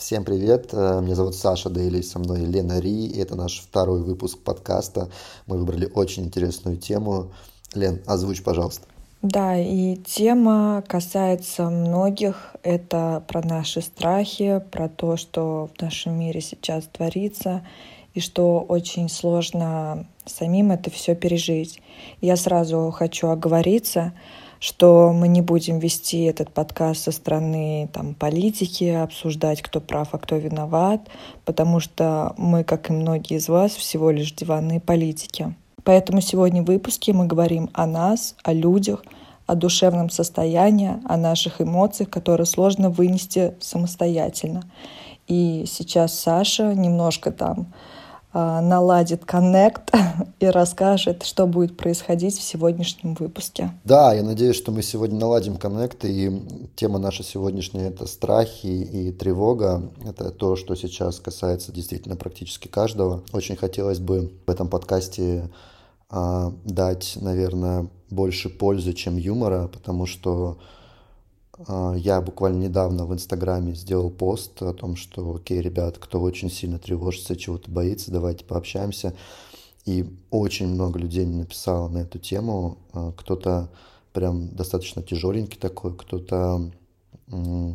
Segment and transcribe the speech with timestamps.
[0.00, 4.02] Всем привет, э, меня зовут Саша Дейли, со мной Лена Ри, и это наш второй
[4.02, 5.10] выпуск подкаста.
[5.46, 7.32] Мы выбрали очень интересную тему.
[7.74, 8.86] Лен, озвучь, пожалуйста.
[9.20, 12.56] Да, и тема касается многих.
[12.62, 17.62] Это про наши страхи, про то, что в нашем мире сейчас творится,
[18.14, 21.82] и что очень сложно самим это все пережить.
[22.22, 24.14] Я сразу хочу оговориться,
[24.60, 30.18] что мы не будем вести этот подкаст со стороны там, политики, обсуждать, кто прав, а
[30.18, 31.00] кто виноват,
[31.46, 35.54] потому что мы, как и многие из вас, всего лишь диванные политики.
[35.82, 39.02] Поэтому сегодня в выпуске мы говорим о нас, о людях,
[39.46, 44.62] о душевном состоянии, о наших эмоциях, которые сложно вынести самостоятельно.
[45.26, 47.72] И сейчас Саша немножко там
[48.32, 49.92] наладит коннект
[50.40, 53.72] и расскажет, что будет происходить в сегодняшнем выпуске.
[53.84, 56.30] Да, я надеюсь, что мы сегодня наладим коннект, и
[56.76, 59.82] тема наша сегодняшняя– это страхи и тревога.
[60.06, 63.22] Это то, что сейчас касается действительно практически каждого.
[63.32, 65.48] Очень хотелось бы в этом подкасте
[66.08, 70.58] а, дать, наверное, больше пользы, чем юмора, потому что
[71.96, 76.78] я буквально недавно в Инстаграме сделал пост о том, что, окей, ребят, кто очень сильно
[76.78, 79.14] тревожится, чего-то боится, давайте пообщаемся.
[79.86, 82.78] И очень много людей мне написало на эту тему.
[82.92, 83.70] А, кто-то
[84.12, 86.70] прям достаточно тяжеленький такой, кто-то
[87.32, 87.74] а,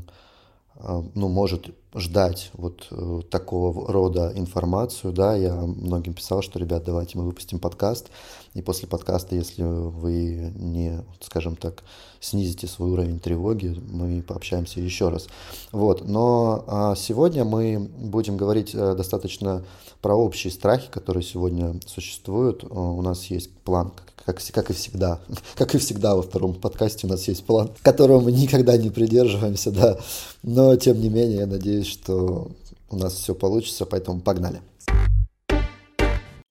[0.78, 7.18] ну, может ждать вот э, такого рода информацию, да, я многим писал, что, ребят, давайте
[7.18, 8.10] мы выпустим подкаст,
[8.54, 11.84] и после подкаста, если вы не, скажем так,
[12.20, 15.28] снизите свой уровень тревоги, мы пообщаемся еще раз.
[15.72, 19.64] Вот, но а, сегодня мы будем говорить а, достаточно
[20.02, 22.64] про общие страхи, которые сегодня существуют.
[22.64, 25.20] А, у нас есть план, как, как и всегда,
[25.56, 29.72] как и всегда во втором подкасте у нас есть план, которого мы никогда не придерживаемся,
[29.72, 30.00] да,
[30.44, 32.52] но тем не менее я надеюсь, что
[32.90, 34.62] у нас все получится, поэтому погнали.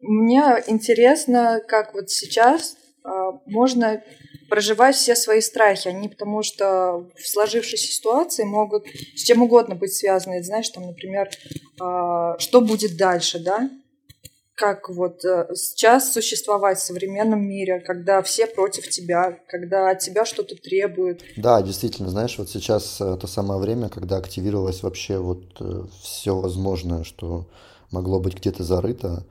[0.00, 3.08] Мне интересно, как вот сейчас э,
[3.46, 4.02] можно
[4.50, 5.88] проживать все свои страхи.
[5.88, 8.86] Они потому что в сложившейся ситуации могут
[9.16, 10.42] с чем угодно быть связаны.
[10.42, 13.70] Знаешь, там, например, э, что будет дальше, да?
[14.54, 20.24] Как вот э, сейчас существовать в современном мире, когда все против тебя, когда от тебя
[20.24, 21.22] что-то требуют.
[21.36, 26.36] Да, действительно, знаешь, вот сейчас э, то самое время, когда активировалось вообще вот э, все
[26.36, 27.48] возможное, что
[27.90, 29.24] могло быть где-то зарыто,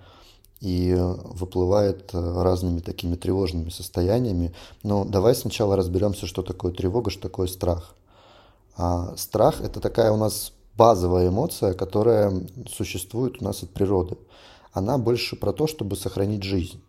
[0.60, 4.54] и выплывает разными такими тревожными состояниями.
[4.82, 7.96] Но давай сначала разберемся, что такое тревога, что такое страх.
[8.78, 12.32] А страх– это такая у нас базовая эмоция, которая
[12.66, 14.16] существует у нас от природы
[14.74, 16.82] она больше про то, чтобы сохранить жизнь.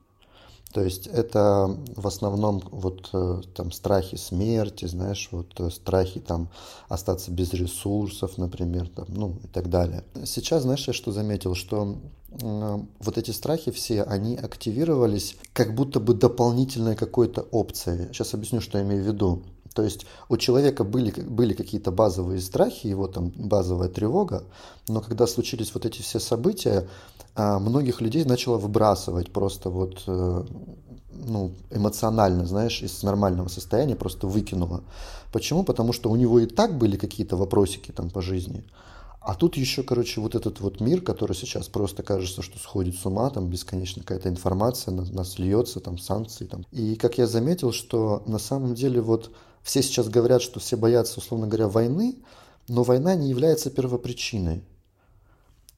[0.75, 6.49] То есть это в основном вот э, там страхи смерти, знаешь, вот э, страхи там
[6.89, 10.03] остаться без ресурсов, например, там, ну и так далее.
[10.25, 11.97] Сейчас, знаешь, я что заметил, что
[12.43, 18.09] э, вот эти страхи все, они активировались как будто бы дополнительной какой-то опцией.
[18.13, 19.45] Сейчас объясню, что я имею в виду.
[19.75, 24.45] То есть у человека были, были какие-то базовые страхи, его там базовая тревога,
[24.89, 26.89] но когда случились вот эти все события,
[27.35, 30.45] а, многих людей начало выбрасывать просто вот э,
[31.11, 34.85] ну, эмоционально, знаешь, из нормального состояния просто выкинуло.
[35.33, 35.65] Почему?
[35.65, 38.65] Потому что у него и так были какие-то вопросики там по жизни,
[39.25, 43.07] а тут еще, короче, вот этот вот мир, который сейчас просто кажется, что сходит с
[43.07, 46.45] ума, там бесконечно какая-то информация, нас, нас льется, там санкции.
[46.45, 46.67] Там.
[46.73, 49.31] И как я заметил, что на самом деле вот
[49.65, 52.23] все сейчас говорят, что все боятся, условно говоря, войны,
[52.69, 54.63] но война не является первопричиной.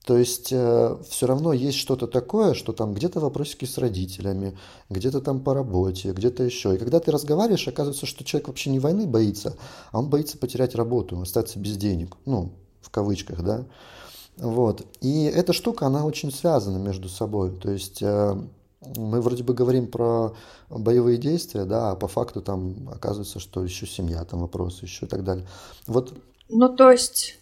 [0.05, 4.57] То есть э, все равно есть что-то такое, что там где-то вопросики с родителями,
[4.89, 6.75] где-то там по работе, где-то еще.
[6.75, 9.57] И когда ты разговариваешь, оказывается, что человек вообще не войны боится,
[9.91, 12.15] а он боится потерять работу, остаться без денег.
[12.25, 13.65] Ну, в кавычках, да.
[14.37, 14.85] Вот.
[15.01, 17.51] И эта штука, она очень связана между собой.
[17.51, 18.41] То есть э,
[18.95, 20.35] мы вроде бы говорим про
[20.69, 25.09] боевые действия, да, а по факту там оказывается, что еще семья, там вопросы еще и
[25.09, 25.47] так далее.
[25.87, 26.13] Вот.
[26.49, 27.37] Ну, то есть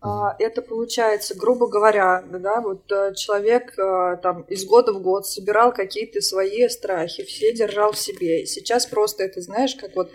[0.00, 5.26] а, это получается, грубо говоря, да, вот э, человек э, там из года в год
[5.26, 8.42] собирал какие-то свои страхи, все держал в себе.
[8.42, 10.10] И сейчас просто это, знаешь, как вот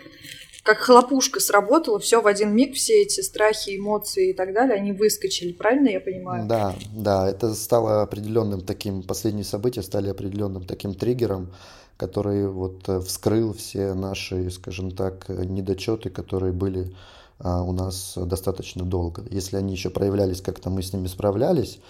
[0.62, 4.92] как хлопушка сработала, все в один миг, все эти страхи, эмоции и так далее, они
[4.92, 6.46] выскочили, правильно я понимаю?
[6.46, 11.52] Да, да, это стало определенным таким, последние события стали определенным таким триггером,
[11.96, 16.94] который вот э, вскрыл все наши, скажем так, недочеты, которые были
[17.38, 19.24] а, у нас достаточно долго.
[19.30, 21.80] Если они еще проявлялись, как-то мы с ними справлялись,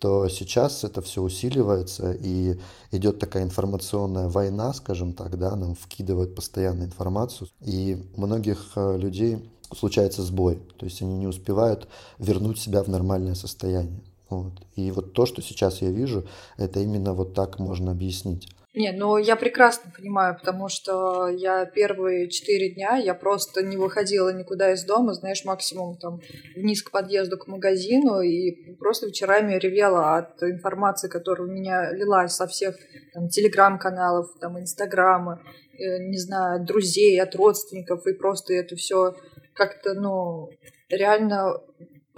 [0.00, 2.58] то сейчас это все усиливается и
[2.92, 7.48] идет такая информационная война, скажем так, да, нам вкидывают постоянно информацию.
[7.60, 9.38] И многих э, людей
[9.76, 10.62] случается сбой.
[10.76, 14.00] То есть они не успевают вернуть себя в нормальное состояние.
[14.30, 14.52] Вот.
[14.76, 16.24] И вот то, что сейчас я вижу,
[16.56, 18.48] это именно вот так можно объяснить.
[18.78, 24.32] Не, ну я прекрасно понимаю, потому что я первые четыре дня, я просто не выходила
[24.32, 26.20] никуда из дома, знаешь, максимум там
[26.54, 32.34] вниз к подъезду к магазину, и просто вечерами ревела от информации, которая у меня лилась
[32.34, 32.76] со всех
[33.12, 35.42] там телеграм-каналов, там инстаграма,
[35.72, 39.16] э, не знаю, от друзей, от родственников, и просто это все
[39.54, 40.50] как-то, ну,
[40.88, 41.54] реально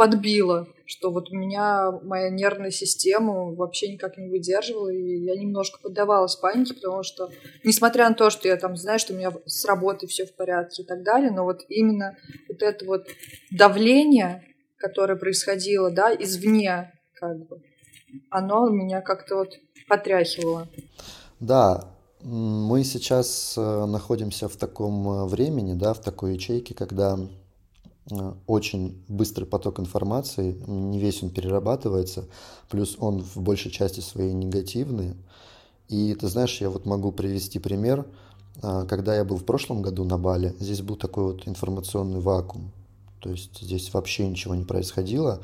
[0.00, 5.79] подбило, что вот у меня моя нервная система вообще никак не выдерживала, и я немножко
[5.79, 7.29] поддавалась панике, потому что,
[7.64, 10.85] несмотря на то, что я там знаю, что у меня с работы все в порядке
[10.85, 12.17] и так далее, но вот именно
[12.49, 13.08] вот это вот
[13.50, 14.43] давление,
[14.79, 17.61] которое происходило, да, извне, как бы,
[18.31, 19.52] оно меня как-то вот
[19.87, 20.67] потряхивало.
[21.41, 21.91] Да,
[22.23, 27.19] мы сейчас э, находимся в таком э, времени, да, в такой ячейке, когда
[28.47, 32.25] очень быстрый поток информации, не весь он перерабатывается,
[32.69, 35.14] плюс он в большей части своей негативный.
[35.88, 38.06] И ты знаешь, я вот могу привести пример.
[38.62, 42.70] Э, когда я был в прошлом году на Бали, здесь был такой вот информационный вакуум.
[43.20, 45.43] То есть здесь вообще ничего не происходило.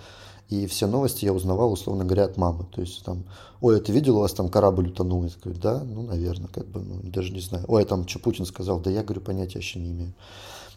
[0.48, 2.66] И все новости я узнавал, условно говоря, от мамы.
[2.72, 3.24] То есть там,
[3.60, 5.24] ой, а ты видел, у вас там корабль утонул?
[5.24, 7.64] Я говорю, да, ну, наверное, как бы, ну, даже не знаю.
[7.66, 8.78] Ой, а там что Путин сказал?
[8.78, 10.14] Да я, говорю, понятия вообще не имею.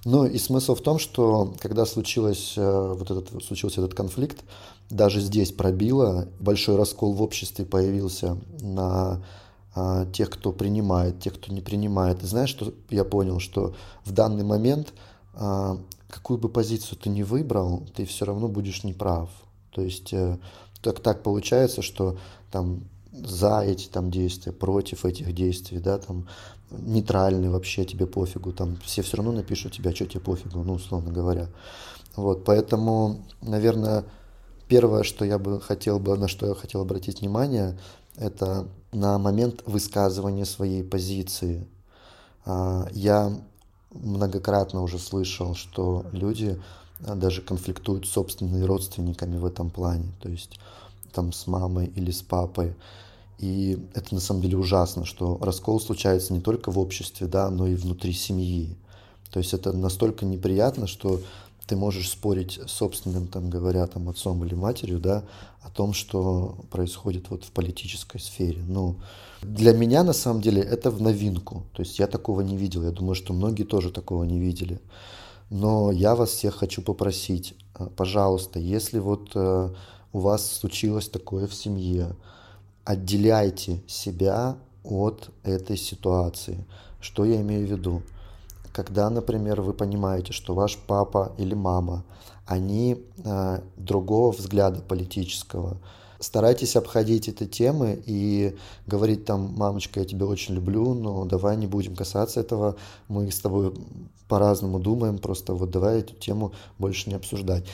[0.05, 4.43] Ну и смысл в том, что когда случилось, э, вот этот, случился этот конфликт,
[4.89, 9.23] даже здесь пробило, большой раскол в обществе появился на
[9.75, 12.23] а, тех, кто принимает, тех, кто не принимает.
[12.23, 14.93] И знаешь, что я понял, что в данный момент
[15.35, 15.77] а,
[16.09, 19.29] какую бы позицию ты ни выбрал, ты все равно будешь неправ.
[19.71, 20.39] То есть э,
[20.81, 22.17] так, так получается, что
[22.51, 22.81] там
[23.25, 26.27] за эти там действия, против этих действий, да, там
[26.71, 31.11] нейтральный вообще, тебе пофигу, там все все равно напишут тебя, что тебе пофигу, ну, условно
[31.11, 31.47] говоря.
[32.15, 34.05] Вот, поэтому, наверное,
[34.67, 37.77] первое, что я бы хотел бы, на что я хотел обратить внимание,
[38.15, 41.67] это на момент высказывания своей позиции.
[42.45, 43.31] А, я
[43.91, 46.61] многократно уже слышал, что люди
[47.05, 50.59] а, даже конфликтуют с собственными родственниками в этом плане, то есть
[51.11, 52.75] там с мамой или с папой.
[53.39, 57.67] И это на самом деле ужасно, что раскол случается не только в обществе, да, но
[57.67, 58.75] и внутри семьи.
[59.31, 61.21] То есть это настолько неприятно, что
[61.65, 65.23] ты можешь спорить с собственным, там, говоря, там, отцом или матерью, да,
[65.61, 68.61] о том, что происходит вот в политической сфере.
[68.67, 68.95] Ну,
[69.41, 71.63] для меня, на самом деле, это в новинку.
[71.73, 72.83] То есть я такого не видел.
[72.83, 74.81] Я думаю, что многие тоже такого не видели.
[75.49, 79.69] Но я вас всех хочу попросить, э, пожалуйста, если вот э,
[80.11, 82.15] у вас случилось такое в семье,
[82.89, 86.65] отделяйте себя от этой ситуации.
[86.99, 88.01] Что я имею в виду?
[88.73, 92.03] Когда, например, вы понимаете, что ваш папа или мама,
[92.47, 95.77] они э, другого взгляда политического,
[96.19, 98.57] старайтесь обходить эти темы и
[98.87, 102.75] говорить там, мамочка, я тебя очень люблю, но давай не будем касаться этого,
[103.07, 103.71] мы с тобой
[104.27, 107.65] по-разному думаем, просто вот давай эту тему больше не обсуждать.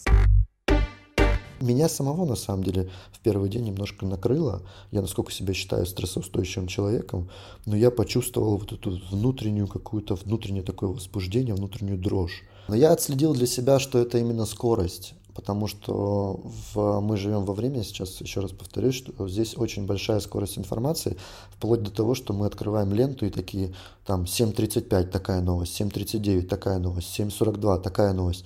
[1.62, 4.62] Меня самого, на самом деле, в первый день немножко накрыло.
[4.92, 7.30] Я, насколько себя считаю стрессоустойчивым человеком,
[7.66, 12.44] но я почувствовал вот эту внутреннюю какую-то, внутреннее такое возбуждение, внутреннюю дрожь.
[12.68, 15.14] Но я отследил для себя, что это именно скорость.
[15.36, 16.40] Потому что
[16.74, 21.18] в, мы живем во времени, сейчас еще раз повторюсь, что здесь очень большая скорость информации,
[21.52, 26.80] вплоть до того, что мы открываем ленту и такие, там, 7.35 такая новость, 7.39 такая
[26.80, 28.46] новость, 7.42 такая новость.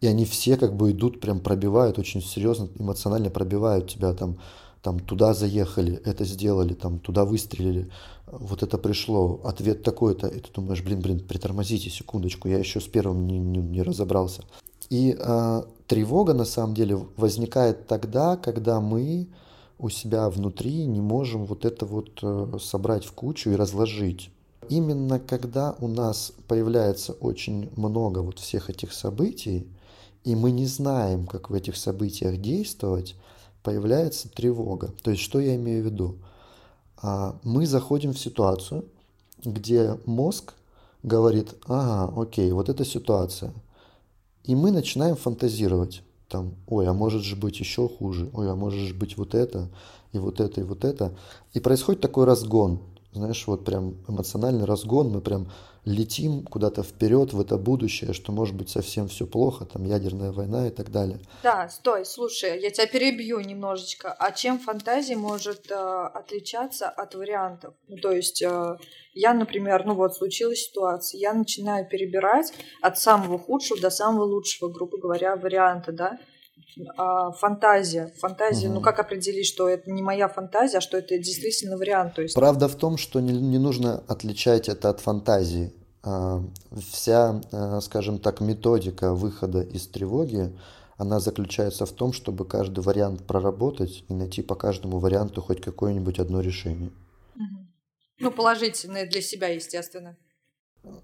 [0.00, 4.38] И они все как бы идут, прям пробивают, очень серьезно, эмоционально пробивают тебя там,
[4.82, 7.90] там туда заехали, это сделали, там туда выстрелили,
[8.26, 12.86] вот это пришло, ответ такой-то, и ты думаешь, блин, блин, притормозите секундочку, я еще с
[12.86, 14.44] первым не, не, не разобрался.
[14.90, 19.28] И э, тревога на самом деле возникает тогда, когда мы
[19.78, 24.30] у себя внутри не можем вот это вот э, собрать в кучу и разложить.
[24.68, 29.66] Именно когда у нас появляется очень много вот всех этих событий,
[30.24, 33.16] и мы не знаем, как в этих событиях действовать,
[33.62, 34.92] появляется тревога.
[35.02, 36.18] То есть, что я имею в виду?
[37.00, 38.84] А, мы заходим в ситуацию,
[39.44, 40.54] где мозг
[41.02, 43.52] говорит, ага, окей, вот эта ситуация.
[44.44, 46.02] И мы начинаем фантазировать.
[46.28, 49.68] Там, ой, а может же быть еще хуже, ой, а может же быть вот это,
[50.12, 51.14] и вот это, и вот это.
[51.54, 52.80] И происходит такой разгон,
[53.12, 55.50] знаешь, вот прям эмоциональный разгон, мы прям
[55.84, 60.68] летим куда-то вперед в это будущее, что может быть совсем все плохо, там ядерная война
[60.68, 61.20] и так далее.
[61.42, 64.12] Да, стой, слушай, я тебя перебью немножечко.
[64.12, 67.74] А чем фантазия может э, отличаться от вариантов?
[67.88, 68.76] Ну, то есть э,
[69.14, 74.68] я, например, ну вот случилась ситуация, я начинаю перебирать от самого худшего до самого лучшего,
[74.68, 76.18] грубо говоря, варианта, да?
[76.96, 78.12] А, фантазия.
[78.18, 78.76] Фантазия, угу.
[78.76, 82.14] ну как определить, что это не моя фантазия, а что это действительно вариант?
[82.14, 82.34] То есть...
[82.34, 85.72] Правда в том, что не, не нужно отличать это от фантазии.
[86.02, 86.42] А,
[86.90, 90.52] вся, а, скажем так, методика выхода из тревоги,
[90.96, 96.18] она заключается в том, чтобы каждый вариант проработать и найти по каждому варианту хоть какое-нибудь
[96.18, 96.90] одно решение.
[97.36, 97.66] Угу.
[98.20, 100.16] Ну, положительное для себя, естественно.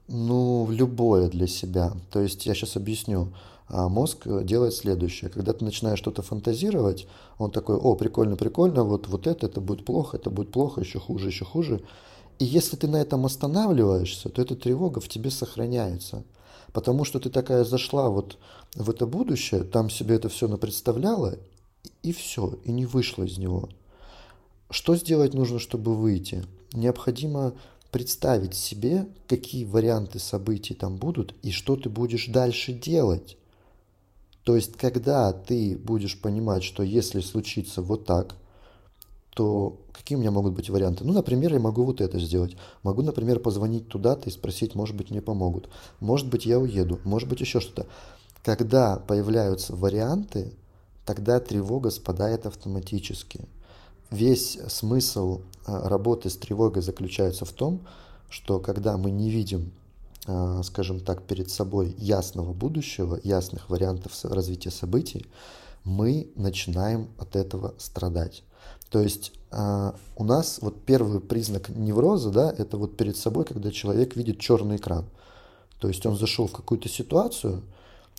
[0.08, 1.92] Ну, любое для себя.
[2.10, 3.34] То есть я сейчас объясню.
[3.68, 5.30] А мозг э, делает следующее.
[5.30, 7.06] Когда ты начинаешь что-то фантазировать,
[7.38, 10.98] он такой, о, прикольно, прикольно, вот, вот это, это будет плохо, это будет плохо, еще
[10.98, 11.82] хуже, еще хуже.
[12.38, 16.24] И если ты на этом останавливаешься, то эта тревога в тебе сохраняется.
[16.72, 18.38] Потому что ты такая зашла вот
[18.74, 21.36] в это будущее, там себе это все напредставляла,
[22.02, 23.68] и все, и не вышла из него.
[24.70, 26.44] Что сделать нужно, чтобы выйти?
[26.72, 27.54] Необходимо
[27.92, 33.36] представить себе, какие варианты событий там будут и что ты будешь дальше делать.
[34.44, 38.36] То есть, когда ты будешь понимать, что если случится вот так,
[39.30, 41.04] то какие у меня могут быть варианты?
[41.04, 42.56] Ну, например, я могу вот это сделать.
[42.82, 45.70] Могу, например, позвонить туда-то и спросить, может быть, мне помогут.
[45.98, 47.00] Может быть, я уеду.
[47.04, 47.86] Может быть, еще что-то.
[48.44, 50.52] Когда появляются варианты,
[51.06, 53.40] тогда тревога спадает автоматически.
[54.10, 57.80] Весь смысл а, работы с тревогой заключается в том,
[58.28, 59.72] что когда мы не видим
[60.62, 65.26] скажем так, перед собой ясного будущего, ясных вариантов развития событий,
[65.84, 68.42] мы начинаем от этого страдать.
[68.90, 73.70] То есть а, у нас вот первый признак невроза, да, это вот перед собой, когда
[73.70, 75.04] человек видит черный экран.
[75.78, 77.62] То есть он зашел в какую-то ситуацию,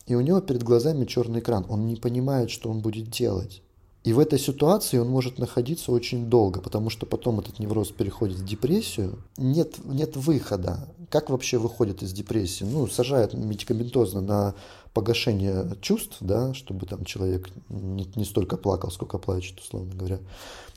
[0.06, 1.66] и у него перед глазами черный экран.
[1.68, 3.62] Он не понимает, что он будет делать.
[4.06, 8.36] И в этой ситуации он может находиться очень долго, потому что потом этот невроз переходит
[8.36, 9.18] в депрессию.
[9.36, 10.88] Нет, нет выхода.
[11.10, 12.62] Как вообще выходит из депрессии?
[12.62, 14.54] Ну, сажают медикаментозно на
[14.94, 20.20] погашение чувств, да, чтобы там человек не, не столько плакал, сколько плачет, условно говоря.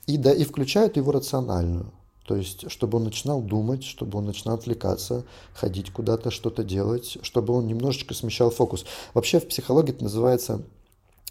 [0.07, 1.93] И, да, и включают его рациональную.
[2.25, 7.53] То есть, чтобы он начинал думать, чтобы он начинал отвлекаться, ходить куда-то, что-то делать, чтобы
[7.53, 8.85] он немножечко смещал фокус.
[9.13, 10.63] Вообще в психологии это называется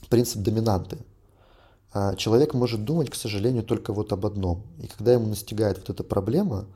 [0.08, 0.98] принцип доминанты.
[1.92, 4.62] А человек может думать, к сожалению, только вот об одном.
[4.82, 6.66] И когда ему настигает вот эта проблема,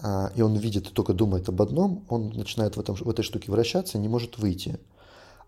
[0.00, 3.22] а, и он видит и только думает об одном, он начинает в, этом, в этой
[3.22, 4.78] штуке вращаться и не может выйти.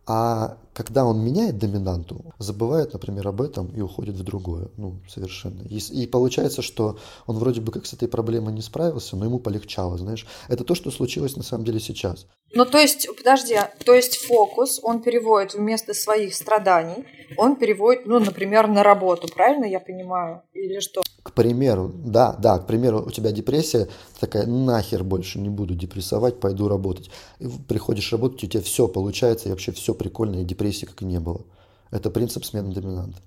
[0.09, 4.71] А когда он меняет доминанту, забывает, например, об этом и уходит в другое.
[4.77, 5.63] Ну, совершенно.
[5.63, 9.41] И, и получается, что он вроде бы как с этой проблемой не справился, но ему
[9.41, 10.25] полегчало, знаешь.
[10.47, 12.27] Это то, что случилось на самом деле сейчас.
[12.55, 17.05] Ну, то есть, подожди, то есть фокус он переводит вместо своих страданий,
[17.37, 20.43] он переводит, ну, например, на работу, правильно я понимаю?
[20.55, 21.03] Или что?
[21.23, 23.89] К примеру, да, да, к примеру, у тебя депрессия,
[24.21, 27.11] такая, нахер больше не буду депрессовать, пойду работать.
[27.41, 31.05] И приходишь работать, у тебя все получается, и вообще все прикольно, и депрессии как и
[31.05, 31.45] не было.
[31.91, 33.19] Это принцип смены доминанта.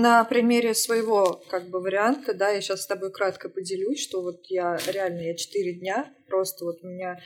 [0.00, 4.46] На примере своего как бы варианта, да, я сейчас с тобой кратко поделюсь, что вот
[4.46, 7.18] я реально, я четыре дня просто вот меня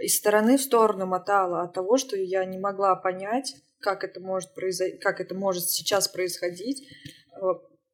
[0.00, 4.54] из стороны в сторону мотала от того, что я не могла понять, как это может
[4.54, 6.88] произойти, как это может сейчас происходить,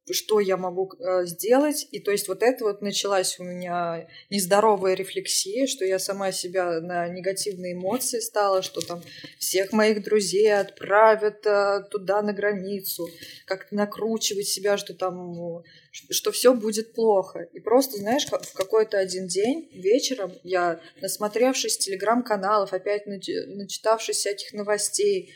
[0.09, 1.87] что я могу э, сделать.
[1.91, 6.81] И то есть вот это вот началась у меня нездоровая рефлексия, что я сама себя
[6.81, 9.01] на негативные эмоции стала, что там
[9.37, 13.09] всех моих друзей отправят э, туда на границу,
[13.45, 17.47] как-то накручивать себя, что там что все будет плохо.
[17.53, 25.33] И просто, знаешь, в какой-то один день вечером я, насмотревшись телеграм-каналов, опять начитавшись всяких новостей,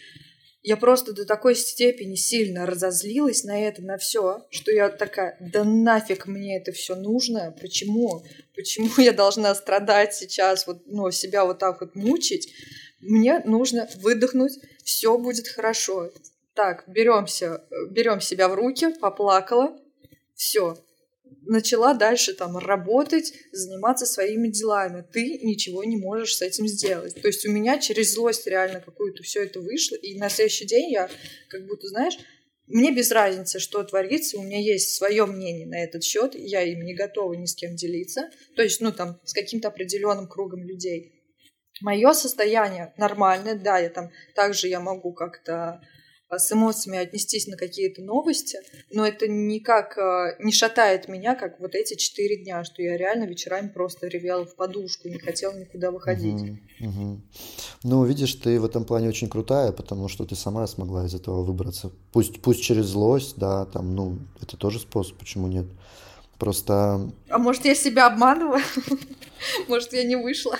[0.66, 5.64] я просто до такой степени сильно разозлилась на это, на все, что я такая, да
[5.64, 8.24] нафиг мне это все нужно, почему?
[8.56, 12.52] Почему я должна страдать сейчас, вот, ну, себя вот так вот мучить?
[13.00, 14.54] Мне нужно выдохнуть,
[14.84, 16.12] все будет хорошо.
[16.56, 19.78] Так, беремся, берем себя в руки, поплакала,
[20.34, 20.78] все,
[21.48, 25.06] начала дальше там работать, заниматься своими делами.
[25.12, 27.22] Ты ничего не можешь с этим сделать.
[27.22, 30.92] То есть у меня через злость реально какую-то все это вышло, и на следующий день
[30.92, 31.10] я
[31.50, 32.18] как будто, знаешь,
[32.68, 36.82] мне без разницы, что творится, у меня есть свое мнение на этот счет, я им
[36.82, 41.12] не готова ни с кем делиться, то есть, ну, там, с каким-то определенным кругом людей.
[41.82, 45.82] Мое состояние нормальное, да, я там также я могу как-то
[46.30, 48.58] с эмоциями отнестись на какие-то новости,
[48.92, 53.26] но это никак а, не шатает меня, как вот эти четыре дня, что я реально
[53.26, 56.42] вечерами просто ревела в подушку, не хотела никуда выходить.
[56.42, 57.22] Угу, угу.
[57.84, 61.44] Ну, видишь, ты в этом плане очень крутая, потому что ты сама смогла из этого
[61.44, 61.92] выбраться.
[62.12, 65.66] Пусть, пусть через злость, да, там, ну, это тоже способ, почему нет.
[66.40, 67.12] Просто...
[67.30, 68.62] А может, я себя обманываю?
[69.68, 70.58] Может, я не вышла?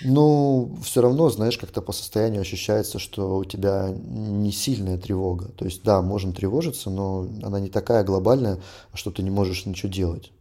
[0.00, 5.48] Ну, все равно, знаешь, как-то по состоянию ощущается, что у тебя не сильная тревога.
[5.56, 8.60] То есть, да, можно тревожиться, но она не такая глобальная,
[8.94, 10.32] что ты не можешь ничего делать.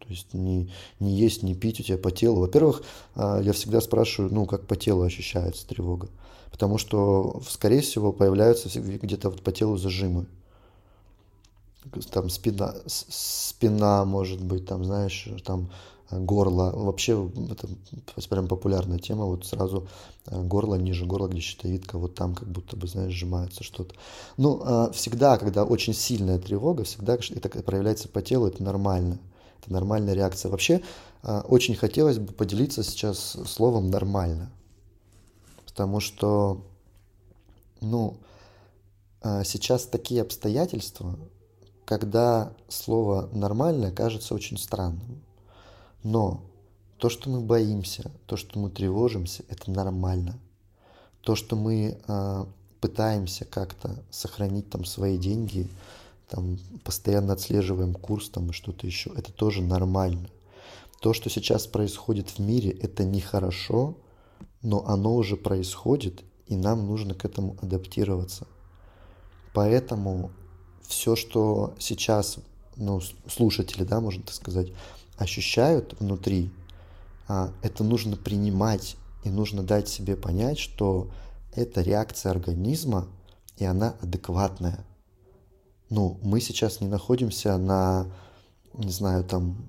[0.00, 0.70] То есть не,
[1.00, 2.40] не есть, не пить у тебя по телу.
[2.40, 2.82] Во-первых,
[3.14, 6.08] а, я всегда спрашиваю, ну, как по телу ощущается тревога.
[6.50, 10.26] Потому что, скорее всего, появляются где-то вот по телу зажимы.
[12.10, 15.70] Там спина, спина может быть, там, знаешь, там
[16.20, 16.70] горло.
[16.74, 17.68] Вообще, это
[18.28, 19.88] прям популярная тема, вот сразу
[20.26, 23.94] э, горло ниже горла, где щитовидка, вот там как будто бы, знаешь, сжимается что-то.
[24.36, 29.18] Ну, а, всегда, когда очень сильная тревога, всегда это проявляется по телу, это нормально.
[29.60, 30.50] Это нормальная реакция.
[30.50, 30.82] Вообще,
[31.22, 34.50] а, очень хотелось бы поделиться сейчас словом «нормально».
[35.66, 36.62] Потому что,
[37.80, 38.16] ну,
[39.42, 41.18] сейчас такие обстоятельства,
[41.84, 45.20] когда слово «нормально» кажется очень странным.
[46.04, 46.42] Но
[46.98, 50.38] то, что мы боимся, то, что мы тревожимся, это нормально.
[51.22, 52.44] То, что мы э,
[52.80, 55.68] пытаемся как-то сохранить там свои деньги,
[56.28, 60.28] там постоянно отслеживаем курс там и что-то еще, это тоже нормально.
[61.00, 63.96] То, что сейчас происходит в мире, это нехорошо,
[64.62, 68.46] но оно уже происходит, и нам нужно к этому адаптироваться.
[69.54, 70.30] Поэтому
[70.82, 72.38] все, что сейчас
[72.76, 74.72] ну, слушатели, да, можно так сказать,
[75.16, 76.50] ощущают внутри,
[77.28, 81.10] а, это нужно принимать и нужно дать себе понять, что
[81.54, 83.06] это реакция организма,
[83.56, 84.84] и она адекватная.
[85.90, 88.06] Ну, мы сейчас не находимся на,
[88.74, 89.68] не знаю, там,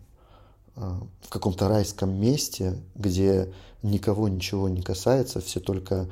[0.75, 6.09] а, в каком-то райском месте, где никого ничего не касается, все только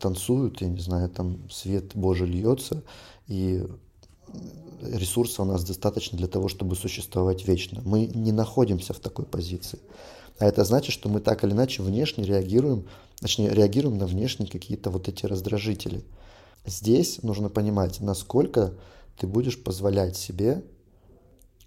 [0.00, 2.82] танцуют, я не знаю, там свет Божий льется,
[3.26, 3.66] и
[4.82, 7.82] ресурса у нас достаточно для того, чтобы существовать вечно.
[7.84, 9.78] Мы не находимся в такой позиции.
[10.38, 12.86] А это значит, что мы так или иначе внешне реагируем,
[13.20, 16.04] точнее, реагируем на внешние какие-то вот эти раздражители.
[16.66, 18.74] Здесь нужно понимать, насколько
[19.18, 20.62] ты будешь позволять себе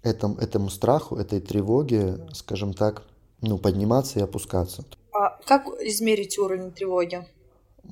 [0.02, 3.02] этому, этому страху, этой тревоге, скажем так,
[3.40, 4.84] ну, подниматься и опускаться.
[5.12, 7.26] А как измерить уровень тревоги?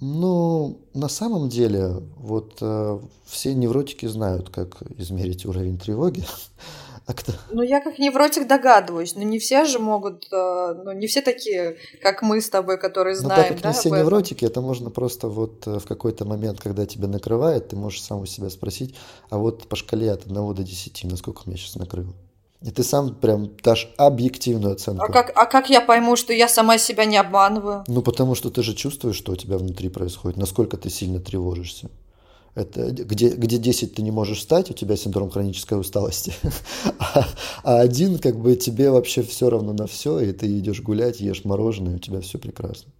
[0.00, 6.24] Ну, на самом деле, вот э, все невротики знают, как измерить уровень тревоги.
[7.06, 7.32] А кто?
[7.50, 11.78] Ну, я как невротик догадываюсь, но не все же могут, э, ну, не все такие,
[12.02, 13.40] как мы с тобой, которые знаем.
[13.40, 16.60] Ну, так как да, не все невротики, это можно просто вот э, в какой-то момент,
[16.60, 18.94] когда тебя накрывает, ты можешь сам у себя спросить,
[19.30, 22.12] а вот по шкале от 1 до 10, насколько меня сейчас накрыло?
[22.60, 25.04] И ты сам прям дашь объективную оценку.
[25.04, 27.84] А как, а как я пойму, что я сама себя не обманываю?
[27.86, 31.88] Ну, потому что ты же чувствуешь, что у тебя внутри происходит, насколько ты сильно тревожишься.
[32.56, 36.34] Это где, где 10 ты не можешь встать, у тебя синдром хронической усталости,
[36.98, 37.24] а,
[37.62, 41.44] а один как бы тебе вообще все равно на все, и ты идешь гулять, ешь
[41.44, 42.90] мороженое, у тебя все прекрасно.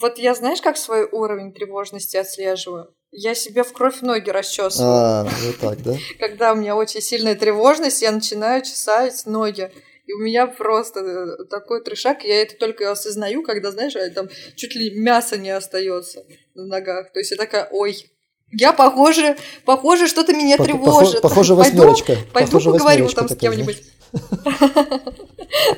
[0.00, 2.90] Вот я знаешь, как свой уровень тревожности отслеживаю?
[3.10, 4.90] Я себе в кровь ноги расчесываю.
[4.90, 5.96] А, вот так, да?
[6.18, 9.70] Когда у меня очень сильная тревожность, я начинаю чесать ноги.
[10.06, 14.74] И у меня просто э, такой трешак, я это только осознаю, когда, знаешь, там чуть
[14.74, 17.12] ли мяса не остается на ногах.
[17.12, 18.10] То есть я такая, ой,
[18.50, 21.20] я похоже, похоже, что-то меня По тревожит.
[21.20, 22.16] Похоже, восьмерочка.
[22.32, 23.82] Пойду, пойду поговорю там с кем-нибудь.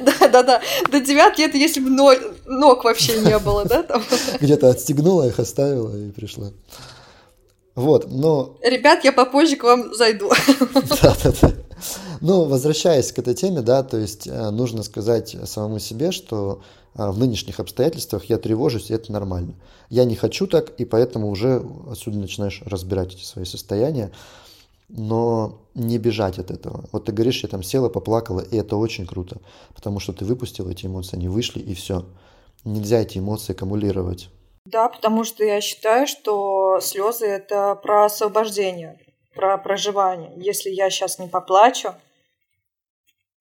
[0.01, 0.61] Да, да, да.
[0.91, 3.87] До девятки это если бы ног вообще не было, да?
[4.41, 6.51] Где-то отстегнула их, оставила и пришла.
[7.81, 8.57] Вот, но...
[8.63, 10.31] Ребят, я попозже к вам зайду.
[11.03, 11.53] Да, да, да.
[12.21, 16.61] Ну, возвращаясь к этой теме, да, то есть э, нужно сказать самому себе, что
[16.95, 19.55] э, в нынешних обстоятельствах я тревожусь, и это нормально.
[19.89, 24.13] Я не хочу так, и поэтому уже отсюда начинаешь разбирать эти свои состояния,
[24.91, 26.85] но не бежать от этого.
[26.93, 29.39] Вот ты говоришь, я там села, поплакала, и это очень круто,
[29.75, 32.05] потому что ты выпустил эти эмоции, они вышли, и все.
[32.65, 34.29] Нельзя эти эмоции аккумулировать.
[34.67, 39.01] Да, потому что я считаю, что слезы это про освобождение,
[39.35, 40.33] про проживание.
[40.37, 41.95] Если я сейчас не поплачу,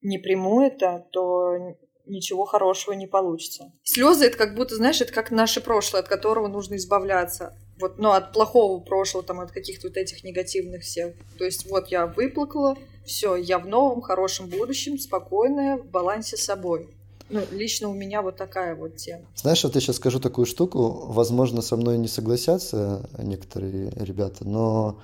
[0.01, 3.71] не приму это, то ничего хорошего не получится.
[3.83, 7.55] Слезы это как будто, знаешь, это как наше прошлое, от которого нужно избавляться.
[7.79, 11.13] Вот, ну, от плохого прошлого, там, от каких-то вот этих негативных всех.
[11.37, 16.43] То есть вот я выплакала, все, я в новом, хорошем будущем, спокойная, в балансе с
[16.43, 16.89] собой.
[17.29, 19.23] Ну, лично у меня вот такая вот тема.
[19.35, 24.99] Знаешь, вот я сейчас скажу такую штуку, возможно, со мной не согласятся некоторые ребята, но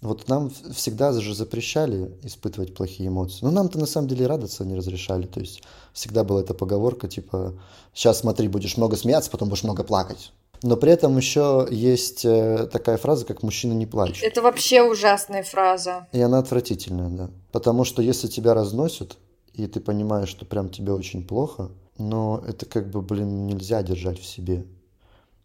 [0.00, 3.40] вот нам всегда же запрещали испытывать плохие эмоции.
[3.42, 5.26] Но нам-то на самом деле радоваться не разрешали.
[5.26, 7.54] То есть всегда была эта поговорка, типа,
[7.92, 10.32] сейчас смотри, будешь много смеяться, потом будешь много плакать.
[10.62, 14.24] Но при этом еще есть э, такая фраза, как «мужчина не плачет».
[14.24, 16.08] Это вообще ужасная фраза.
[16.12, 17.30] И она отвратительная, да.
[17.52, 19.18] Потому что если тебя разносят,
[19.58, 24.18] и ты понимаешь, что прям тебе очень плохо, но это как бы, блин, нельзя держать
[24.18, 24.64] в себе.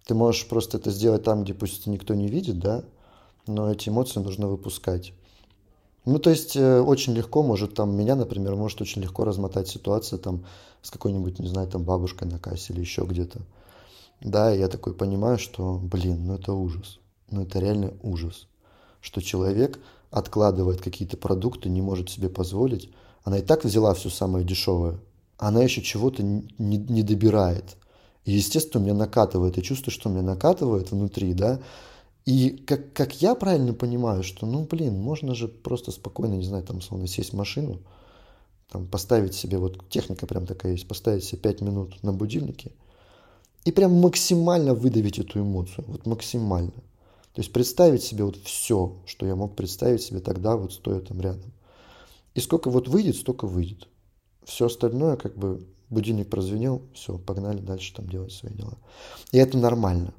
[0.06, 2.84] Ты можешь просто это сделать там, где пусть никто не видит, да,
[3.48, 5.14] но эти эмоции нужно выпускать.
[6.06, 10.20] Ну, то есть, э, очень легко может там, меня, например, может очень легко размотать ситуация
[10.20, 10.46] там
[10.82, 13.42] с какой-нибудь, не знаю, там бабушкой на кассе или еще где-то.
[14.22, 17.00] Да, я такой понимаю, что, блин, ну это ужас.
[17.32, 18.48] Ну это реально ужас.
[19.02, 19.80] Что человек
[20.12, 22.92] откладывает какие-то продукты, не может себе позволить.
[23.24, 25.00] Она и так взяла все самое дешевое.
[25.38, 27.78] Она еще чего-то не, не добирает.
[28.26, 29.58] И, естественно, меня накатывает.
[29.58, 31.60] Я чувствую, что меня накатывает внутри, да,
[32.26, 36.64] и как, как я правильно понимаю, что, ну, блин, можно же просто спокойно, не знаю,
[36.64, 37.80] там, словно сесть в машину,
[38.72, 42.72] там, поставить себе, вот техника прям такая есть, поставить себе 5 минут на будильнике
[43.66, 46.72] и прям максимально выдавить эту эмоцию, вот максимально.
[47.34, 51.20] То есть представить себе вот все, что я мог представить себе тогда, вот стоя там
[51.20, 51.52] рядом.
[52.36, 53.88] И сколько вот выйдет, столько выйдет.
[54.44, 58.78] Все остальное, как бы, будильник прозвенел, все, погнали дальше там делать свои дела.
[59.32, 60.14] И это нормально.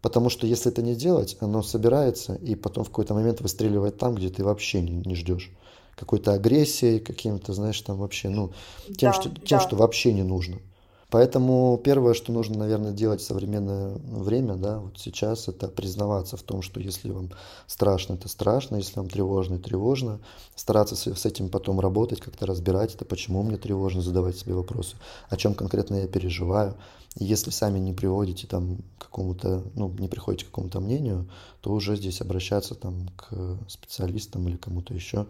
[0.00, 4.14] Потому что если это не делать, оно собирается и потом в какой-то момент выстреливает там,
[4.14, 5.50] где ты вообще не, не ждешь.
[5.96, 8.52] Какой-то агрессией, каким-то, знаешь, там вообще, ну,
[8.86, 9.60] тем, да, что, тем да.
[9.60, 10.58] что вообще не нужно.
[11.08, 16.42] Поэтому первое, что нужно, наверное, делать в современное время, да, вот сейчас, это признаваться в
[16.42, 17.30] том, что если вам
[17.68, 20.18] страшно, это страшно, если вам тревожно, тревожно,
[20.56, 24.96] стараться с этим потом работать, как-то разбирать это, почему мне тревожно, задавать себе вопросы,
[25.28, 26.74] о чем конкретно я переживаю.
[27.18, 31.72] И если сами не приводите там к какому-то, ну, не приходите к какому-то мнению, то
[31.72, 35.26] уже здесь обращаться там к специалистам или кому-то еще,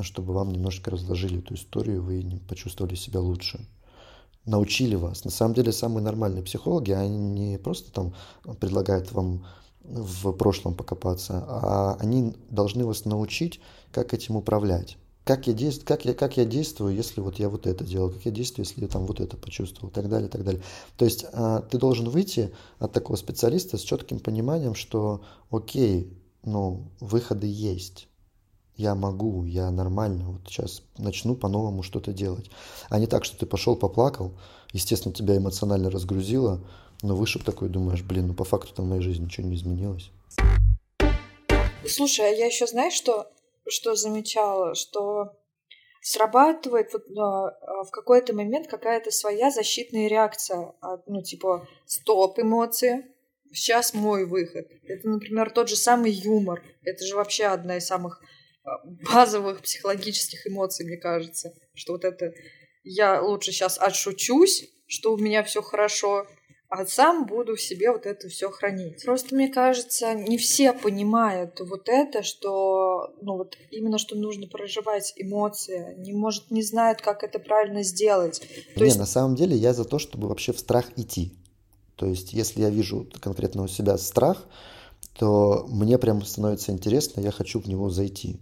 [0.00, 3.60] чтобы вам немножко разложили эту историю, вы почувствовали себя лучше
[4.44, 5.24] научили вас.
[5.24, 8.14] На самом деле самые нормальные психологи, они не просто там
[8.60, 9.44] предлагают вам
[9.82, 14.98] в прошлом покопаться, а они должны вас научить, как этим управлять.
[15.24, 15.84] Как я, действ...
[15.84, 18.80] как, я, как я действую, если вот я вот это делал, как я действую, если
[18.80, 20.62] я там вот это почувствовал, и так далее, и так далее.
[20.96, 26.88] То есть а, ты должен выйти от такого специалиста с четким пониманием, что окей, ну,
[27.00, 28.08] выходы есть
[28.78, 32.48] я могу, я нормально, вот сейчас начну по-новому что-то делать.
[32.88, 34.32] А не так, что ты пошел, поплакал,
[34.72, 36.64] естественно, тебя эмоционально разгрузило,
[37.02, 40.12] но вышел такой, думаешь, блин, ну по факту там в моей жизни ничего не изменилось.
[41.86, 43.26] Слушай, а я еще знаешь, что,
[43.68, 45.32] что замечала, что
[46.00, 50.74] срабатывает вот, а, в какой-то момент какая-то своя защитная реакция.
[51.06, 53.06] Ну, типа, стоп, эмоции,
[53.52, 54.68] сейчас мой выход.
[54.86, 56.62] Это, например, тот же самый юмор.
[56.84, 58.22] Это же вообще одна из самых
[58.84, 61.52] базовых психологических эмоций, мне кажется.
[61.74, 62.32] Что вот это
[62.84, 66.26] я лучше сейчас отшучусь, что у меня все хорошо,
[66.70, 69.04] а сам буду в себе вот это все хранить.
[69.04, 75.14] Просто мне кажется, не все понимают вот это, что ну вот именно что нужно проживать
[75.16, 78.40] эмоции, не может не знают, как это правильно сделать.
[78.74, 78.98] То не, есть...
[78.98, 81.38] на самом деле я за то, чтобы вообще в страх идти.
[81.96, 84.46] То есть, если я вижу конкретно у себя страх,
[85.18, 88.40] то мне прям становится интересно, я хочу в него зайти.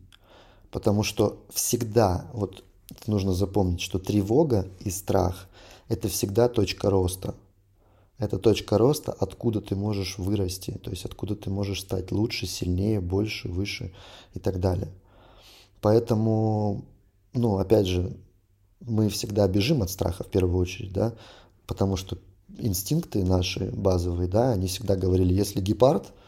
[0.70, 2.64] Потому что всегда, вот
[3.06, 5.48] нужно запомнить, что тревога и страх–
[5.88, 7.34] это всегда точка роста.
[8.18, 13.00] Это точка роста, откуда ты можешь вырасти, то есть откуда ты можешь стать лучше, сильнее,
[13.00, 13.92] больше, выше
[14.32, 14.90] и так далее.
[15.82, 16.86] Поэтому,
[17.34, 18.16] ну, опять же,
[18.80, 21.14] мы всегда бежим от страха в первую очередь, да,
[21.66, 22.16] потому что
[22.58, 26.12] инстинкты наши базовые, да, они всегда говорили, если гепард–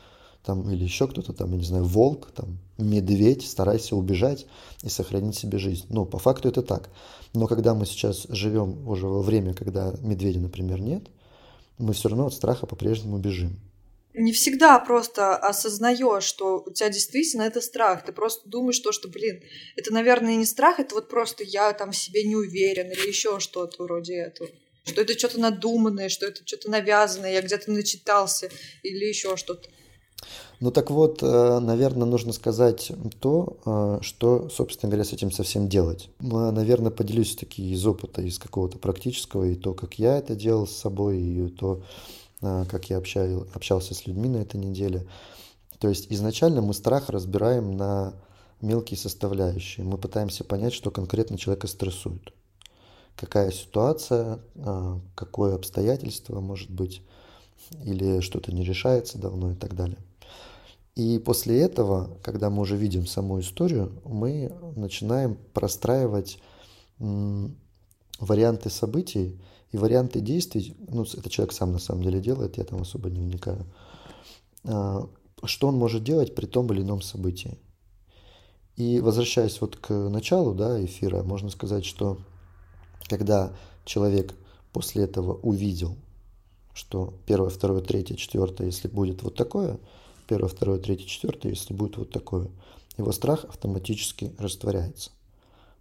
[0.48, 4.46] там, или еще кто-то там, я не знаю, волк, там, медведь, старайся убежать
[4.82, 5.86] и сохранить себе жизнь.
[5.88, 6.88] Ну, по факту это так.
[7.34, 11.04] Но когда мы сейчас живем уже во время, когда медведя, например, нет,
[11.76, 13.58] мы все равно от страха по-прежнему бежим.
[14.14, 18.04] Не всегда просто осознаешь, что у тебя действительно это страх.
[18.04, 19.42] Ты просто думаешь, что, что, блин,
[19.76, 23.38] это, наверное, не страх, это вот просто я там в себе не уверен или еще
[23.38, 24.50] что-то вроде этого.
[24.84, 28.50] Что это что-то надуманное, что это что-то навязанное, я где-то начитался
[28.82, 29.68] или еще что-то.
[30.60, 32.90] Ну так вот, э, наверное, нужно сказать
[33.20, 36.10] то, э, что, собственно говоря, с этим совсем делать.
[36.18, 40.72] Наверное, поделюсь таки из опыта, из какого-то практического, и то, как я это делал с
[40.72, 41.82] собой, и то,
[42.42, 45.06] э, как я общал, общался с людьми на этой неделе.
[45.78, 48.14] То есть изначально мы страх разбираем на
[48.60, 49.86] мелкие составляющие.
[49.86, 52.32] Мы пытаемся понять, что конкретно человека стрессует.
[53.16, 54.38] какая ситуация,
[55.16, 57.02] какое обстоятельство может быть,
[57.84, 59.98] или что-то не решается давно и так далее.
[60.98, 66.40] И после этого, когда мы уже видим саму историю, мы начинаем простраивать
[68.18, 70.76] варианты событий и варианты действий.
[70.88, 73.64] Ну, это человек сам на самом деле делает, я там особо не вникаю.
[74.64, 75.08] А,
[75.44, 77.56] что он может делать при том или ином событии.
[78.74, 82.18] И возвращаясь вот к началу да, эфира, можно сказать, что
[83.08, 83.52] когда
[83.84, 84.34] человек
[84.72, 85.96] после этого увидел,
[86.74, 89.78] что первое, второе, третье, четвертое, если будет вот такое–
[90.28, 92.48] первое, второе, третье, четвертое, если будет вот такое,
[92.96, 95.10] его страх автоматически растворяется.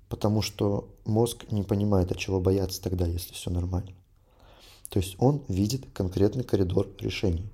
[0.09, 3.91] Потому что мозг не понимает, от чего бояться тогда, если все нормально.
[4.89, 7.49] То есть он видит конкретный коридор решений.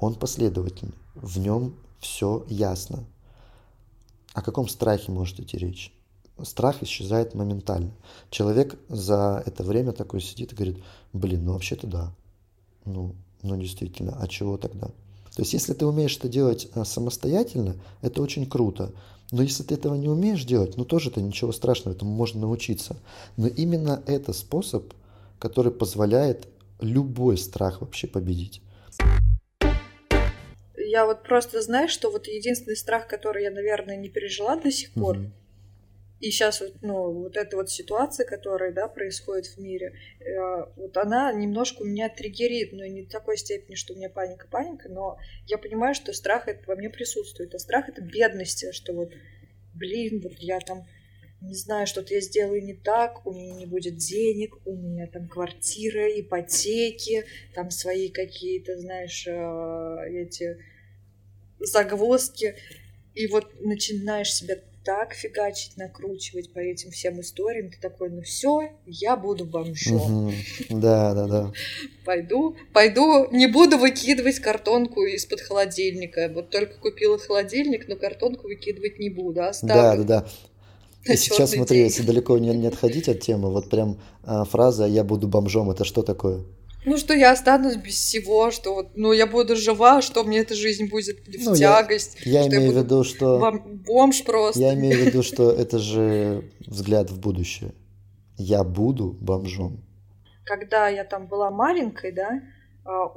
[0.00, 0.94] Он последовательный.
[1.14, 3.04] В нем все ясно.
[4.32, 5.92] О каком страхе может идти речь?
[6.42, 7.92] Страх исчезает моментально.
[8.30, 12.14] Человек за это время такой сидит и говорит, блин, ну вообще-то да.
[12.86, 14.90] Ну, ну действительно, а чего тогда?
[15.34, 18.92] То есть, если ты умеешь это делать э, самостоятельно, это очень круто.
[19.30, 22.96] Но если ты этого не умеешь делать, ну тоже это ничего страшного, этому можно научиться.
[23.38, 24.92] Но именно это способ,
[25.38, 26.48] который позволяет
[26.80, 28.60] любой страх вообще победить.
[30.76, 34.92] Я вот просто знаю, что вот единственный страх, который я, наверное, не пережила до сих
[34.92, 35.30] пор, mm-hmm.
[36.22, 40.24] И сейчас вот, ну, вот эта вот ситуация, которая, да, происходит в мире, э,
[40.76, 44.88] вот она немножко у меня триггерит, но не в такой степени, что у меня паника-паника,
[44.88, 47.52] но я понимаю, что страх это во мне присутствует.
[47.56, 49.12] А страх это бедности, что вот,
[49.74, 50.86] блин, вот я там
[51.40, 55.26] не знаю, что-то я сделаю не так, у меня не будет денег, у меня там
[55.26, 60.56] квартира, ипотеки, там свои какие-то, знаешь, э, эти
[61.58, 62.54] загвоздки.
[63.14, 68.70] И вот начинаешь себя так фигачить, накручивать по этим всем историям, ты такой, ну все,
[68.86, 70.28] я буду бомжом.
[70.28, 70.34] Угу.
[70.70, 71.52] Да, да, да.
[72.04, 76.30] Пойду, пойду, не буду выкидывать картонку из-под холодильника.
[76.34, 80.04] Вот только купила холодильник, но картонку выкидывать не буду, оставлю.
[80.04, 80.20] Да, да,
[81.06, 81.12] да.
[81.12, 81.86] И сейчас смотри, день.
[81.86, 85.84] если далеко не, не отходить от темы, вот прям а, фраза «я буду бомжом»— это
[85.84, 86.44] что такое?
[86.84, 90.54] Ну, что я останусь без всего, что вот, ну, я буду жива, что мне эта
[90.54, 92.18] жизнь будет в ну, тягость.
[92.24, 93.60] Я, я что имею я в виду, что...
[93.86, 94.60] Бомж просто.
[94.60, 97.72] Я имею в виду, что это же взгляд в будущее.
[98.36, 99.84] Я буду бомжом.
[100.44, 102.42] Когда я там была маленькой, да,
[102.84, 103.14] а,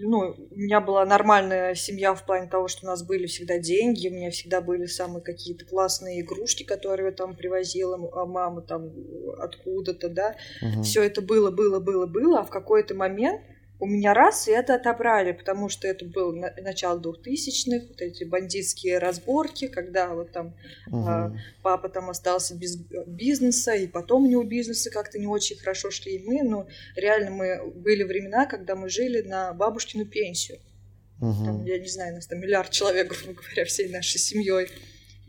[0.00, 4.08] ну, у меня была нормальная семья в плане того, что у нас были всегда деньги,
[4.08, 8.92] у меня всегда были самые какие-то классные игрушки, которые там привозила а мама там
[9.38, 10.36] откуда-то, да.
[10.62, 10.82] Угу.
[10.82, 13.40] Все это было, было, было, было, а в какой-то момент
[13.78, 18.24] у меня раз, и это отобрали, потому что это был на, начало двухтысячных, вот эти
[18.24, 20.54] бандитские разборки, когда вот там
[20.86, 21.04] угу.
[21.06, 25.90] а, папа там остался без бизнеса, и потом у него бизнесы как-то не очень хорошо
[25.90, 30.58] шли, и мы, ну, реально мы были времена, когда мы жили на бабушкину пенсию.
[31.20, 31.44] Угу.
[31.44, 34.68] Там, я не знаю, нас там миллиард человек, грубо говоря, всей нашей семьей.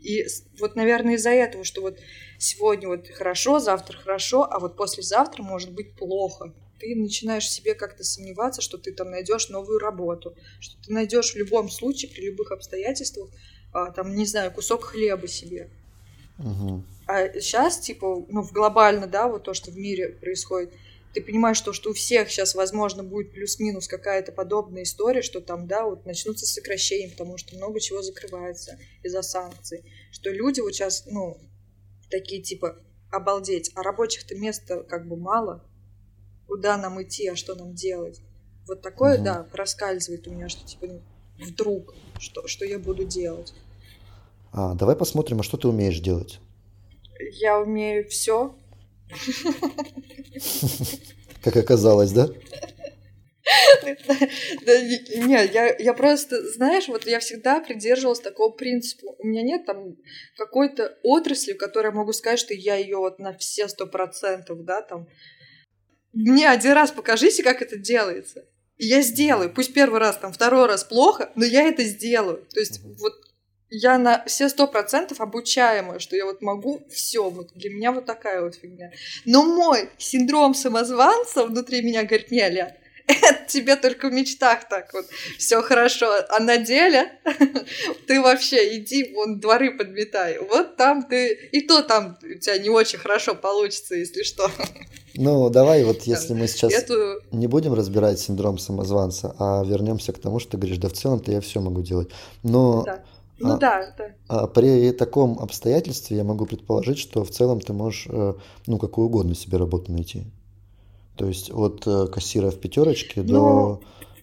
[0.00, 0.24] И
[0.58, 1.98] вот, наверное, из-за этого, что вот
[2.38, 8.04] сегодня вот хорошо, завтра хорошо, а вот послезавтра может быть плохо ты начинаешь себе как-то
[8.04, 12.52] сомневаться, что ты там найдешь новую работу, что ты найдешь в любом случае, при любых
[12.52, 13.30] обстоятельствах,
[13.72, 15.70] а, там, не знаю, кусок хлеба себе.
[16.38, 16.84] Угу.
[17.06, 20.72] А сейчас, типа, ну, в глобально, да, вот то, что в мире происходит,
[21.14, 25.66] ты понимаешь, что, что у всех сейчас, возможно, будет плюс-минус какая-то подобная история, что там,
[25.66, 31.06] да, вот начнутся сокращения, потому что много чего закрывается из-за санкций, что люди вот сейчас,
[31.06, 31.38] ну,
[32.10, 32.78] такие, типа,
[33.10, 35.67] обалдеть, а рабочих-то места как бы мало,
[36.48, 38.20] куда нам идти, а что нам делать.
[38.66, 39.24] Вот такое, угу.
[39.24, 40.88] да, проскальзывает у меня, что типа
[41.38, 43.54] вдруг, что, что я буду делать.
[44.52, 46.40] А, давай посмотрим, а что ты умеешь делать?
[47.32, 48.54] Я умею все.
[51.42, 52.28] Как оказалось, да?
[54.66, 54.80] Да,
[55.16, 59.14] нет, я, я просто, знаешь, вот я всегда придерживалась такого принципа.
[59.18, 59.96] У меня нет там
[60.36, 64.64] какой-то отрасли, в которой я могу сказать, что я ее вот на все сто процентов,
[64.64, 65.08] да, там
[66.12, 68.44] мне один раз покажите, как это делается.
[68.76, 69.52] И я сделаю.
[69.52, 72.46] Пусть первый раз, там, второй раз плохо, но я это сделаю.
[72.52, 72.94] То есть угу.
[72.98, 73.14] вот
[73.70, 77.28] я на все сто процентов обучаемая, что я вот могу все.
[77.28, 78.92] Вот для меня вот такая вот фигня.
[79.24, 82.76] Но мой синдром самозванца внутри меня говорит, не, Ля,
[83.08, 85.06] это тебе только в мечтах так вот
[85.38, 87.10] все хорошо, а на деле
[88.06, 90.38] ты вообще иди вон дворы подметай.
[90.38, 94.50] Вот там ты, и то там у тебя не очень хорошо получится, если что.
[95.14, 97.20] Ну, давай вот, если мы сейчас Эту...
[97.32, 101.32] не будем разбирать синдром самозванца, а вернемся к тому, что ты говоришь, да в целом-то
[101.32, 102.10] я все могу делать.
[102.44, 103.02] Но да.
[103.40, 104.04] Ну а, да, да.
[104.26, 108.34] А при таком обстоятельстве я могу предположить, что в целом ты можешь, э,
[108.66, 110.26] ну, какую угодно себе работу найти.
[111.18, 113.80] То есть от э, кассира в пятерочке ну,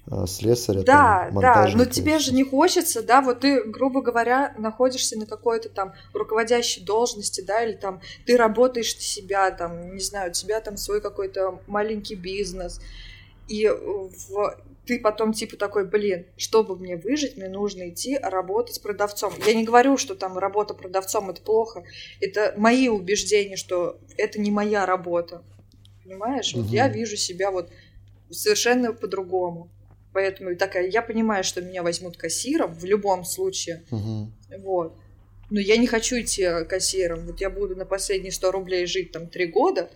[0.07, 0.81] до э, слесаря.
[0.81, 5.25] Да, там, да, но тебе же не хочется, да, вот ты, грубо говоря, находишься на
[5.25, 10.33] какой-то там руководящей должности, да, или там ты работаешь на себя, там, не знаю, у
[10.33, 12.79] тебя там свой какой-то маленький бизнес,
[13.49, 14.55] и в
[14.85, 19.33] ты потом типа такой, блин, чтобы мне выжить, мне нужно идти работать продавцом.
[19.45, 21.83] Я не говорю, что там работа продавцом это плохо.
[22.21, 25.43] Это мои убеждения, что это не моя работа.
[26.05, 26.53] Понимаешь?
[26.53, 26.63] Угу.
[26.63, 27.71] Вот я вижу себя вот
[28.29, 29.69] совершенно по-другому.
[30.13, 33.83] Поэтому такая, я понимаю, что меня возьмут кассиром в любом случае.
[33.91, 34.31] Угу.
[34.59, 34.97] Вот.
[35.49, 37.25] Но я не хочу идти кассиром.
[37.25, 39.89] Вот я буду на последние 100 рублей жить там три года,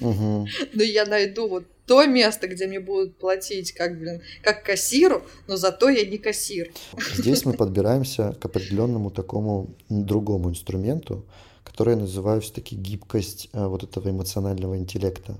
[0.00, 0.46] Угу.
[0.74, 5.56] Но я найду вот то место, где мне будут платить как, блин, как кассиру, но
[5.56, 6.72] зато я не кассир.
[7.14, 11.26] Здесь мы подбираемся к определенному такому другому инструменту,
[11.64, 15.36] который я называю все-таки гибкость э, вот этого эмоционального интеллекта.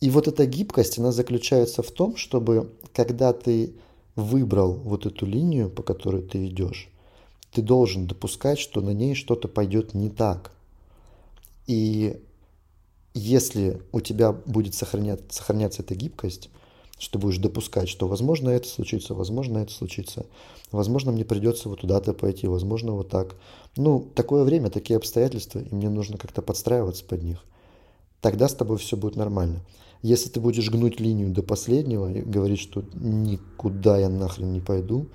[0.00, 3.74] И вот эта гибкость, она заключается в том, чтобы когда ты
[4.16, 6.88] выбрал вот эту линию, по которой ты идешь,
[7.52, 10.50] ты должен допускать, что на ней что-то пойдет не так.
[11.66, 12.20] И
[13.14, 16.50] если у тебя будет сохраняться, сохраняться эта гибкость,
[16.98, 20.26] что будешь допускать, что возможно это случится, возможно это случится,
[20.72, 23.36] возможно мне придется вот туда-то пойти, возможно вот так.
[23.76, 27.44] Ну, такое время, такие обстоятельства, и мне нужно как-то подстраиваться под них.
[28.20, 29.60] Тогда с тобой все будет нормально.
[30.02, 35.08] Если ты будешь гнуть линию до последнего и говорить, что никуда я нахрен не пойду,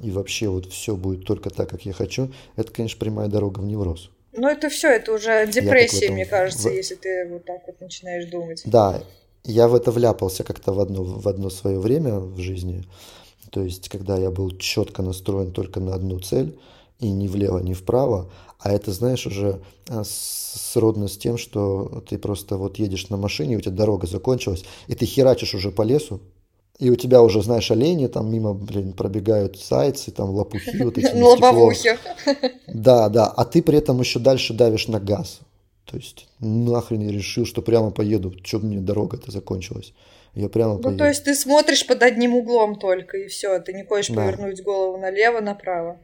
[0.00, 3.64] и вообще вот все будет только так, как я хочу, это, конечно, прямая дорога в
[3.64, 4.10] невроз.
[4.36, 6.14] Ну, это все, это уже депрессия, этом...
[6.16, 6.72] мне кажется, в...
[6.72, 8.62] если ты вот так вот начинаешь думать.
[8.64, 9.02] Да,
[9.44, 12.84] я в это вляпался как-то в одно, в одно свое время в жизни.
[13.50, 16.58] То есть, когда я был четко настроен только на одну цель,
[17.00, 22.18] и ни влево, ни вправо, а это, знаешь, уже а, сродно с тем, что ты
[22.18, 26.20] просто вот едешь на машине, у тебя дорога закончилась, и ты херачишь уже по лесу,
[26.78, 31.14] и у тебя уже, знаешь, олени там мимо, блин, пробегают зайцы, там лопухи вот эти.
[31.14, 31.96] Лобовухи.
[32.66, 35.40] Да, да, а ты при этом еще дальше давишь на газ.
[35.84, 39.92] То есть нахрен я решил, что прямо поеду, что мне дорога-то закончилась.
[40.34, 40.98] Я прямо ну, поеду.
[40.98, 44.22] то есть ты смотришь под одним углом только, и все, ты не хочешь да.
[44.22, 45.98] повернуть голову налево, направо.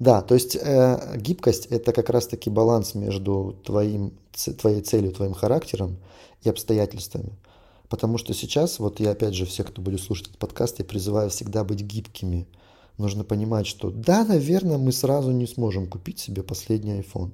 [0.00, 4.18] Да, то есть э, гибкость– это как раз-таки баланс между твоим,
[4.60, 5.98] твоей целью, твоим характером
[6.42, 7.30] и обстоятельствами.
[7.88, 11.30] Потому что сейчас, вот я опять же всех, кто будет слушать этот подкаст, я призываю
[11.30, 12.46] всегда быть гибкими.
[12.98, 17.30] Нужно понимать, что да, наверное, мы сразу не сможем купить себе последний iPhone.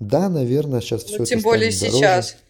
[0.00, 2.26] Да, наверное, сейчас все ну, это тем более станет сейчас.
[2.26, 2.42] Дороже.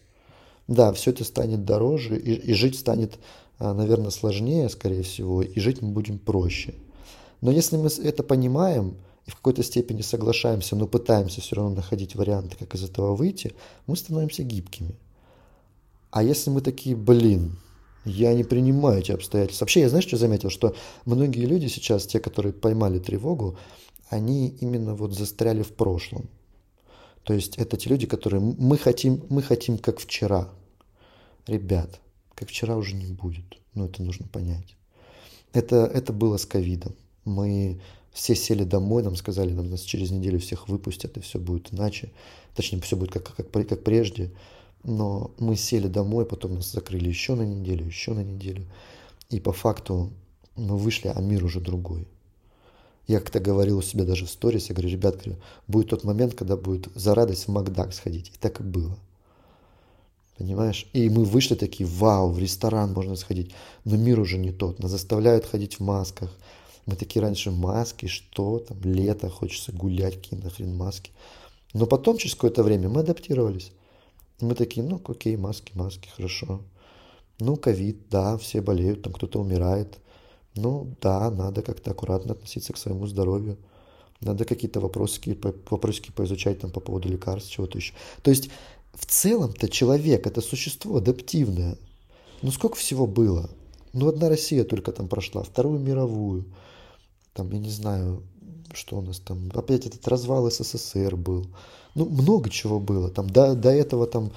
[0.67, 3.19] Да, все это станет дороже, и, и жить станет,
[3.59, 6.73] а, наверное, сложнее, скорее всего, и жить мы будем проще.
[7.41, 12.15] Но если мы это понимаем и в какой-то степени соглашаемся, но пытаемся все равно находить
[12.15, 13.53] варианты, как из этого выйти,
[13.85, 14.95] мы становимся гибкими.
[16.13, 17.57] А если мы такие, блин,
[18.05, 19.65] я не принимаю эти обстоятельства.
[19.65, 20.51] Вообще, я знаешь, что заметил?
[20.51, 23.57] Что многие люди сейчас, те, которые поймали тревогу,
[24.09, 26.29] они именно вот застряли в прошлом.
[27.23, 30.49] То есть это те люди, которые мы хотим, мы хотим как вчера.
[31.47, 31.99] Ребят,
[32.35, 33.57] как вчера уже не будет.
[33.73, 34.75] Ну, это нужно понять.
[35.51, 36.93] Это, это было с ковидом.
[37.25, 41.73] Мы все сели домой, нам сказали, нам нас через неделю всех выпустят, и все будет
[41.73, 42.11] иначе.
[42.53, 44.29] Точнее, все будет как, как, как прежде.
[44.83, 48.65] Но мы сели домой, потом нас закрыли еще на неделю, еще на неделю.
[49.29, 50.11] И по факту
[50.55, 52.07] мы вышли, а мир уже другой.
[53.07, 55.17] Я как-то говорил у себя даже в сторис, я говорю, ребят,
[55.67, 58.29] будет тот момент, когда будет за радость в Макдак сходить.
[58.29, 58.97] И так и было.
[60.37, 60.87] Понимаешь?
[60.93, 63.53] И мы вышли такие, вау, в ресторан можно сходить.
[63.85, 64.79] Но мир уже не тот.
[64.79, 66.31] Нас заставляют ходить в масках.
[66.85, 71.11] Мы такие раньше маски, что там, лето, хочется гулять, какие нахрен маски.
[71.73, 73.71] Но потом, через какое-то время, мы адаптировались.
[74.41, 76.61] Мы такие, ну, окей, маски, маски, хорошо.
[77.39, 79.99] Ну, ковид, да, все болеют, там кто-то умирает.
[80.55, 83.57] Ну, да, надо как-то аккуратно относиться к своему здоровью.
[84.21, 85.37] Надо какие-то вопросики,
[85.69, 87.93] вопросики поизучать там по поводу лекарств, чего-то еще.
[88.21, 88.49] То есть,
[88.93, 91.77] в целом-то человек– это существо адаптивное.
[92.41, 93.49] Ну, сколько всего было?
[93.93, 96.45] Ну, одна Россия только там прошла, Вторую мировую.
[97.33, 98.23] Там, я не знаю,
[98.75, 99.51] что у нас там.
[99.53, 101.47] Опять этот развал СССР был.
[101.95, 103.09] Ну, много чего было.
[103.09, 104.31] Там, до, до этого там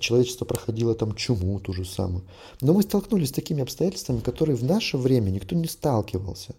[0.00, 2.24] человечество проходило там чуму ту же самую.
[2.60, 6.54] Но мы столкнулись с такими обстоятельствами, которые в наше время никто не сталкивался.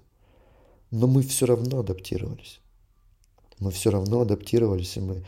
[0.92, 2.60] Но мы все равно адаптировались.
[3.60, 5.26] Мы все равно адаптировались, и мы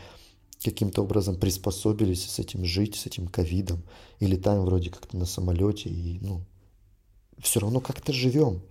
[0.63, 3.84] каким-то образом приспособились с этим жить, с этим ковидом.
[4.20, 6.41] И летаем вроде как-то на самолете, и ну,
[7.39, 8.62] все равно как-то живем.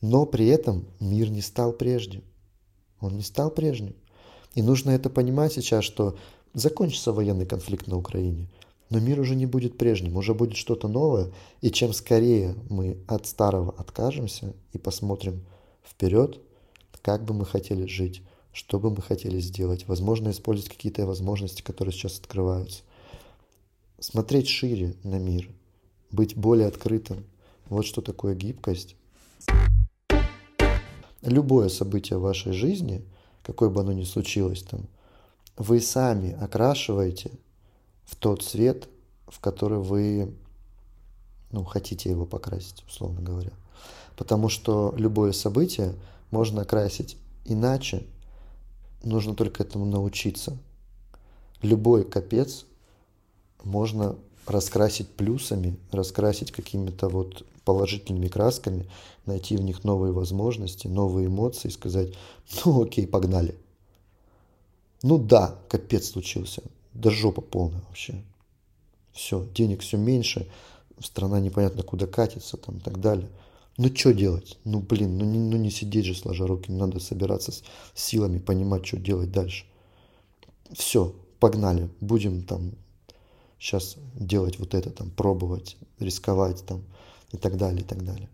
[0.00, 2.22] Но при этом мир не стал прежде.
[3.00, 3.94] Он не стал прежним.
[4.54, 6.16] И нужно это понимать сейчас, что
[6.54, 8.48] закончится военный конфликт на Украине,
[8.88, 11.30] но мир уже не будет прежним, уже будет что-то новое.
[11.60, 15.44] И чем скорее мы от старого откажемся и посмотрим
[15.84, 16.40] вперед,
[17.02, 18.22] как бы мы хотели жить,
[18.52, 22.82] что бы мы хотели сделать, возможно, использовать какие-то возможности, которые сейчас открываются.
[24.00, 25.48] Смотреть шире на мир,
[26.10, 27.24] быть более открытым.
[27.68, 28.96] Вот что такое гибкость.
[31.22, 33.04] Любое событие в вашей жизни,
[33.42, 34.86] какое бы оно ни случилось там,
[35.56, 37.30] вы сами окрашиваете
[38.04, 38.88] в тот цвет,
[39.26, 40.34] в который вы
[41.52, 43.52] ну, хотите его покрасить, условно говоря.
[44.16, 45.94] Потому что любое событие
[46.30, 48.06] можно окрасить иначе,
[49.02, 50.56] нужно только этому научиться.
[51.62, 52.64] Любой капец
[53.62, 54.16] можно
[54.46, 58.86] раскрасить плюсами, раскрасить какими-то вот положительными красками,
[59.26, 62.14] найти в них новые возможности, новые эмоции, сказать,
[62.64, 63.54] ну окей, погнали.
[65.02, 66.62] Ну да, капец случился,
[66.92, 68.22] да жопа полная вообще.
[69.12, 70.50] Все, денег все меньше,
[71.00, 73.28] страна непонятно куда катится там и так далее.
[73.76, 74.58] Ну что делать?
[74.64, 77.62] Ну блин, ну не, ну не сидеть же сложа руки, надо собираться с
[77.94, 79.64] силами, понимать, что делать дальше.
[80.72, 82.72] Все, погнали, будем там
[83.60, 86.82] сейчас делать вот это, там, пробовать, рисковать там
[87.30, 88.28] и так далее, и так далее.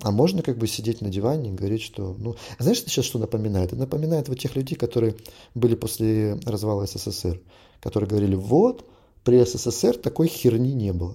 [0.00, 2.16] А можно как бы сидеть на диване и говорить, что...
[2.18, 3.68] Ну, а знаешь, сейчас что напоминает?
[3.68, 5.14] Это напоминает вот тех людей, которые
[5.54, 7.40] были после развала СССР,
[7.80, 8.84] которые говорили, вот,
[9.22, 11.14] при СССР такой херни не было.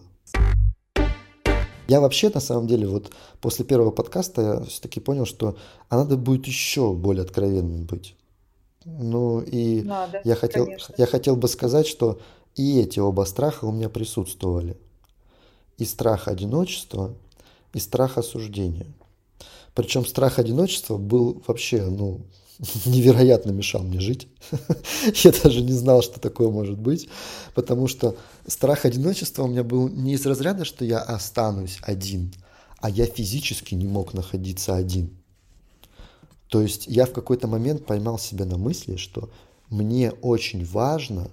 [1.87, 5.57] Я вообще, на самом деле, вот после первого подкаста я все-таки понял, что
[5.89, 8.15] а надо будет еще более откровенным быть.
[8.85, 12.19] Ну и надо, я, хотел, я хотел бы сказать, что
[12.59, 14.75] и эти оба страха у меня присутствовали.
[15.77, 17.15] И страх одиночества,
[17.71, 18.87] и страх осуждения.
[19.73, 22.19] Причем страх одиночества был вообще, ну,
[22.85, 24.27] невероятно мешал мне жить.
[25.23, 27.07] Я даже не знал, что такое может быть,
[27.55, 32.33] потому что страх одиночества у меня был не из разряда, что я останусь один,
[32.79, 35.17] а я физически не мог находиться один.
[36.49, 39.29] То есть я в какой-то момент поймал себя на мысли, что
[39.69, 41.29] мне очень важно,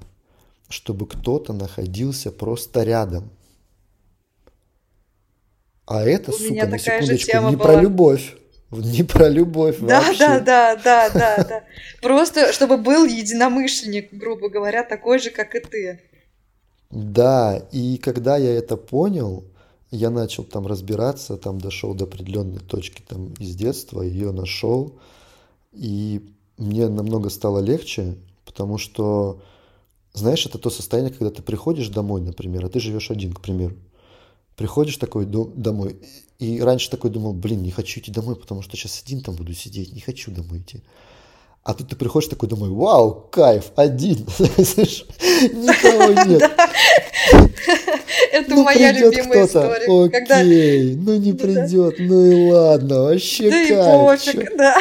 [0.69, 3.31] чтобы кто-то находился просто рядом.
[5.87, 7.65] А это, У сука, на секундочку, не была.
[7.65, 8.37] про любовь.
[8.71, 10.19] Не про любовь да, вообще.
[10.19, 11.65] Да, да, да, да, да.
[12.03, 16.01] Просто, чтобы был единомышленник, грубо говоря, такой же, как и ты.
[16.91, 19.45] Да, и когда я это понял,
[19.91, 24.99] я начал там разбираться, там дошел до определенной точки там из детства, ее нашел,
[25.73, 29.41] и мне намного стало легче, потому что,
[30.17, 33.77] знаешь, это то состояние, когда ты приходишь домой, например, а ты живешь один, к примеру.
[34.57, 36.01] Приходишь такой домой,
[36.39, 39.53] и раньше такой думал, блин, не хочу идти домой, потому что сейчас один там буду
[39.53, 40.83] сидеть, не хочу домой идти.
[41.63, 44.19] А тут ты приходишь такой домой, вау, кайф, один,
[45.39, 46.51] никого нет.
[48.33, 50.05] Это ну, моя любимая история.
[50.05, 54.33] Окей, ну не придет, ну и ладно, вообще да кайф.
[54.33, 54.77] И пофиг, да.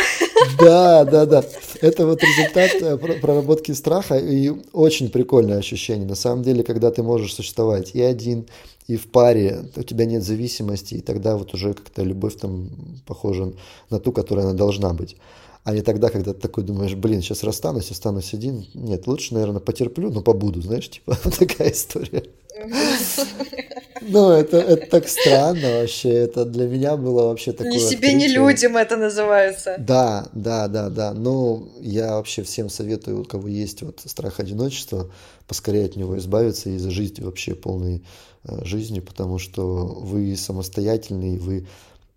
[0.60, 1.44] Да, да, да.
[1.82, 6.08] Это вот результат э, проработки страха и очень прикольное ощущение.
[6.08, 8.48] На самом деле, когда ты можешь существовать и один,
[8.88, 12.70] и в паре, у тебя нет зависимости, и тогда вот уже как-то любовь там
[13.06, 13.54] похожа
[13.90, 15.18] на ту, которая она должна быть.
[15.64, 18.68] А не тогда, когда ты такой думаешь, блин, сейчас расстанусь, останусь один.
[18.76, 22.24] Нет, лучше, наверное, потерплю, но побуду, знаешь, типа такая история.
[24.02, 26.10] Ну, это, это так странно вообще.
[26.10, 28.16] Это для меня было вообще такое Не себе, открытие.
[28.16, 29.76] не людям это называется.
[29.80, 31.14] Да, да, да, да.
[31.14, 35.10] Но я вообще всем советую, у кого есть вот страх одиночества,
[35.48, 38.04] поскорее от него избавиться и зажить вообще полной
[38.44, 41.66] э, жизнью, потому что вы самостоятельный, вы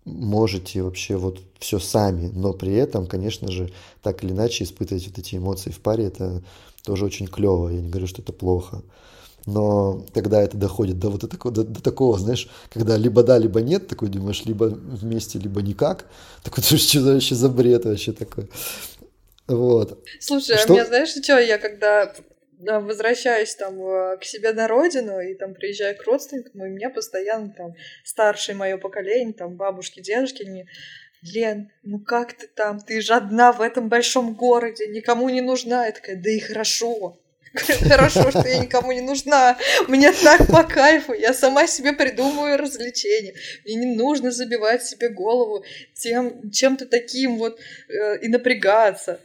[0.05, 3.71] можете вообще вот все сами, но при этом, конечно же,
[4.01, 6.43] так или иначе испытывать вот эти эмоции в паре, это
[6.83, 7.69] тоже очень клево.
[7.69, 8.81] Я не говорю, что это плохо.
[9.53, 13.61] Но когда это доходит до вот такого, до, до такого, знаешь, когда либо да, либо
[13.61, 16.05] нет, такой думаешь, либо вместе, либо никак,
[16.43, 18.49] такой ты что вообще за бред вообще такой.
[19.47, 20.05] Вот.
[20.19, 20.73] Слушай, что?
[20.73, 22.13] а меня знаешь, что я когда
[22.59, 23.77] возвращаюсь там
[24.17, 27.73] к себе на родину и там приезжаю к родственникам, и меня постоянно там
[28.03, 30.65] старшее мое поколение, там бабушки, дедушки, они
[31.21, 32.79] Лен, ну как ты там?
[32.79, 35.85] Ты же одна в этом большом городе, никому не нужна.
[35.85, 37.17] Я такая, да и хорошо.
[37.87, 39.57] Хорошо, что я никому не нужна.
[39.87, 41.13] Мне так по кайфу.
[41.13, 43.33] Я сама себе придумываю развлечения.
[43.65, 49.19] Мне не нужно забивать себе голову тем, чем-то таким вот э, и напрягаться.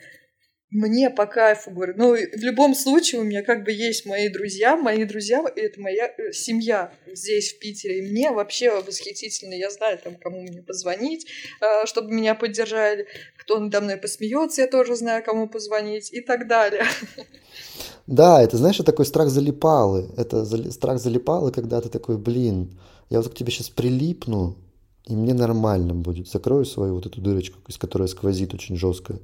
[0.74, 1.94] Мне по кайфу, говорю.
[1.96, 6.12] Ну, в любом случае у меня как бы есть мои друзья, мои друзья, это моя
[6.18, 8.00] э, семья здесь, в Питере.
[8.00, 11.26] И мне вообще восхитительно, я знаю, там, кому мне позвонить,
[11.60, 13.06] э, чтобы меня поддержали,
[13.38, 16.84] кто надо мной посмеется, я тоже знаю, кому позвонить и так далее.
[18.06, 20.10] Да, это, знаешь, такой страх залипалы.
[20.16, 22.78] Это страх залипалы, когда ты такой, блин,
[23.10, 24.56] я вот к тебе сейчас прилипну,
[25.06, 26.28] и мне нормально будет.
[26.28, 29.20] Закрою свою вот эту дырочку, из которой сквозит очень жестко.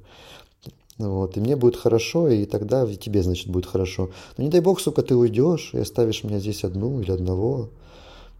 [1.09, 4.11] Вот, и мне будет хорошо, и тогда и тебе, значит, будет хорошо.
[4.37, 7.69] Но не дай бог, сука, ты уйдешь и оставишь меня здесь одну или одного.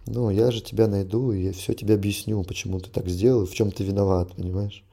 [0.06, 3.54] Ну, я же тебя найду, и я все тебе объясню, почему ты так сделал, в
[3.54, 4.84] чем ты виноват, понимаешь?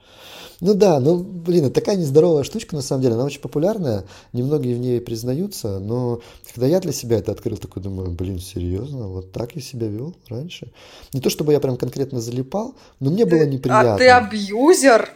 [0.60, 4.74] Ну да, ну, блин, это такая нездоровая штучка, на самом деле, она очень популярная, немногие
[4.74, 6.20] в ней признаются, но
[6.52, 10.16] когда я для себя это открыл, такой думаю, блин, серьезно, вот так я себя вел
[10.28, 10.72] раньше?
[11.12, 13.94] Не то, чтобы я прям конкретно залипал, но мне было неприятно.
[13.94, 15.08] А ты абьюзер?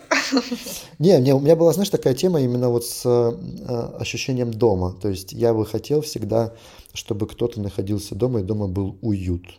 [1.00, 5.08] Не, мне, у меня была, знаешь, такая тема именно вот с э, ощущением дома, то
[5.08, 6.54] есть я бы хотел всегда,
[6.94, 9.58] чтобы кто-то находился дома, и дома был уют.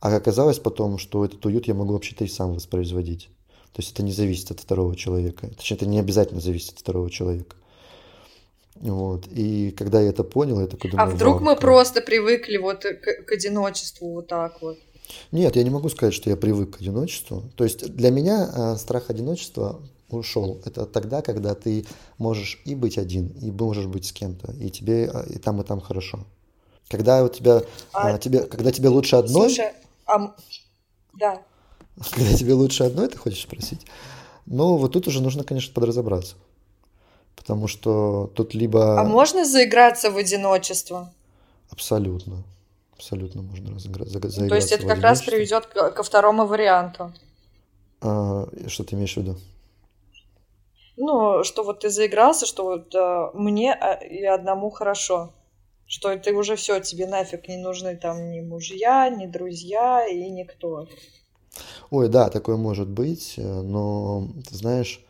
[0.00, 3.28] А оказалось потом, что этот уют я могу вообще-то и сам воспроизводить.
[3.72, 5.48] То есть это не зависит от второго человека.
[5.56, 7.56] Точнее, это не обязательно зависит от второго человека.
[8.76, 9.26] Вот.
[9.28, 11.08] И когда я это понял, я такой думаю...
[11.08, 14.78] А вдруг мы просто привыкли вот к, к одиночеству вот так вот?
[15.32, 17.44] Нет, я не могу сказать, что я привык к одиночеству.
[17.56, 20.60] То есть для меня э, страх одиночества ушел.
[20.64, 21.86] Это тогда, когда ты
[22.18, 25.64] можешь и быть один, и можешь быть с кем-то, и тебе а, и там, и
[25.64, 26.26] там хорошо.
[26.88, 27.62] Когда у тебя,
[27.92, 29.48] а, тебе, когда тебе лучше одной...
[29.48, 29.72] Слушай,
[30.06, 30.34] а,
[31.18, 31.42] да.
[32.10, 33.86] Когда тебе лучше одной, ты хочешь спросить?
[34.46, 36.36] Ну, вот тут уже нужно, конечно, подразобраться.
[37.36, 39.00] Потому что тут либо...
[39.00, 41.12] А можно заиграться в одиночество?
[41.70, 42.42] Абсолютно.
[42.94, 44.48] Абсолютно можно заиграться.
[44.48, 47.12] То есть это как раз приведет ко второму варианту.
[48.02, 49.36] А, что ты имеешь в виду?
[50.96, 53.78] Ну, что вот ты заигрался, что вот а, мне
[54.10, 55.32] и одному хорошо.
[55.86, 60.86] Что ты уже все, тебе нафиг не нужны там ни мужья, ни друзья и никто.
[61.90, 65.04] Ой, да, такое может быть, э, но ты знаешь,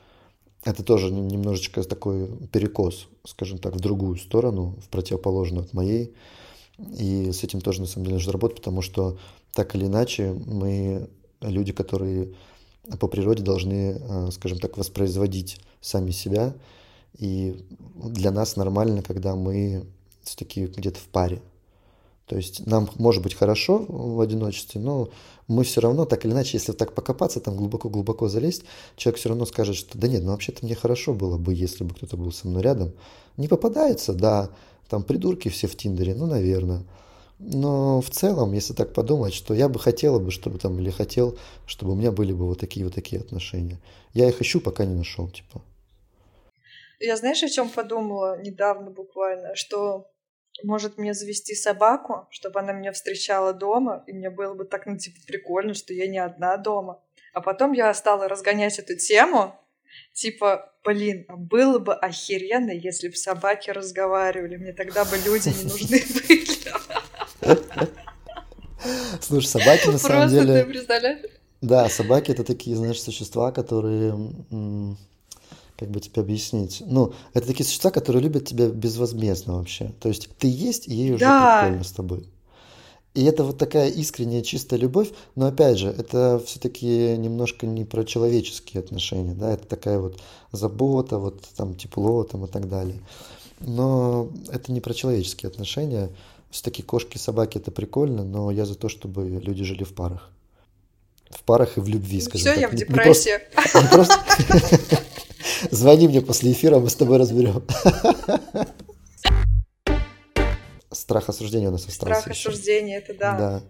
[0.64, 6.14] это тоже немножечко такой перекос, скажем так, в другую сторону, в противоположную от моей.
[6.98, 9.18] И с этим тоже на самом деле нужно работать, потому что
[9.52, 11.08] так или иначе мы
[11.40, 12.34] люди, которые
[12.98, 16.54] по природе должны, э, скажем так, воспроизводить сами себя.
[17.18, 17.64] И
[17.94, 19.86] для нас нормально, когда мы
[20.22, 21.42] все-таки где-то в паре.
[22.30, 25.08] То есть нам может быть хорошо в одиночестве, но
[25.48, 28.62] мы все равно, так или иначе, если так покопаться, там глубоко-глубоко залезть,
[28.94, 31.92] человек все равно скажет, что да нет, ну вообще-то мне хорошо было бы, если бы
[31.92, 32.92] кто-то был со мной рядом.
[33.36, 34.50] Не попадается, да,
[34.88, 36.84] там придурки все в Тиндере, ну, наверное.
[37.40, 41.36] Но в целом, если так подумать, что я бы хотела бы, чтобы там, или хотел,
[41.66, 43.80] чтобы у меня были бы вот такие вот такие отношения.
[44.14, 45.62] Я их ищу, пока не нашел, типа.
[47.00, 50.06] Я знаешь, о чем подумала недавно буквально, что
[50.64, 54.96] может мне завести собаку, чтобы она меня встречала дома, и мне было бы так, ну,
[54.96, 57.02] типа, прикольно, что я не одна дома.
[57.32, 59.54] А потом я стала разгонять эту тему,
[60.12, 65.64] типа, блин, а было бы охеренно, если бы собаки разговаривали, мне тогда бы люди не
[65.64, 65.98] нужны
[66.28, 66.50] были.
[69.20, 70.46] Слушай, собаки на самом деле...
[70.46, 71.20] Просто ты представляешь?
[71.60, 74.14] Да, собаки это такие, знаешь, существа, которые
[75.80, 76.82] как бы тебе объяснить?
[76.84, 79.92] Ну, это такие существа, которые любят тебя безвозмездно вообще.
[79.98, 81.62] То есть ты есть, и ей уже да.
[81.62, 82.28] прикольно с тобой.
[83.14, 88.04] И это вот такая искренняя, чистая любовь, но опять же, это все-таки немножко не про
[88.04, 90.20] человеческие отношения, да, это такая вот
[90.52, 93.00] забота, вот там тепло там и так далее.
[93.58, 96.10] Но это не про человеческие отношения.
[96.50, 100.30] Все-таки кошки, собаки это прикольно, но я за то, чтобы люди жили в парах.
[101.30, 102.60] В парах и в любви, скажем Все, так.
[102.60, 103.40] я в депрессии.
[105.70, 107.64] Звони мне после эфира, мы с тобой разберем.
[110.92, 112.20] Страх осуждения у нас остался.
[112.20, 113.38] Страх осуждения, это да.
[113.38, 113.62] Да.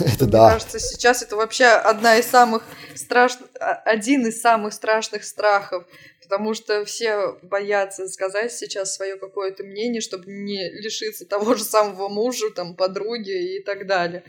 [0.00, 0.50] Это Мне да.
[0.52, 2.62] кажется, сейчас это вообще одна из самых
[2.94, 3.50] страшных,
[3.84, 5.84] один из самых страшных страхов,
[6.22, 12.08] потому что все боятся сказать сейчас свое какое-то мнение, чтобы не лишиться того же самого
[12.08, 14.22] мужа, там, подруги и так далее.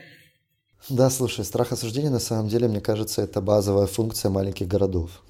[0.90, 5.22] Да, слушай, страх осуждения на самом деле, мне кажется, это базовая функция маленьких городов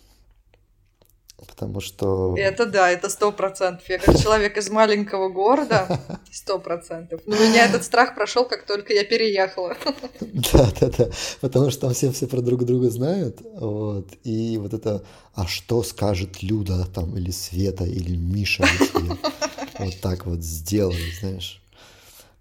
[1.56, 2.36] потому что...
[2.38, 3.88] Это да, это сто процентов.
[3.90, 6.00] Я как человек из маленького города,
[6.32, 7.22] сто процентов.
[7.26, 9.76] Но у меня этот страх прошел, как только я переехала.
[10.20, 11.10] Да, да, да.
[11.42, 13.40] Потому что там все все про друг друга знают.
[13.42, 14.08] Вот.
[14.24, 15.04] И вот это,
[15.34, 19.08] а что скажет Люда там, или Света, или Миша, если
[19.80, 21.62] вот так вот сделали, знаешь.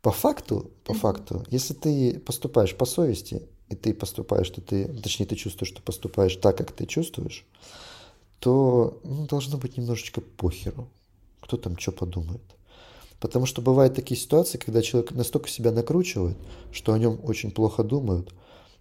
[0.05, 3.41] По факту, по факту, если ты поступаешь по совести,
[3.71, 7.47] и ты поступаешь, что ты, точнее, ты чувствуешь, что поступаешь так, как ты чувствуешь,
[8.39, 10.91] то ну, должно быть немножечко похеру,
[11.41, 12.43] кто там что подумает.
[13.19, 16.37] Потому что бывают такие ситуации, когда человек настолько себя накручивает,
[16.71, 18.35] что о нем очень плохо думают,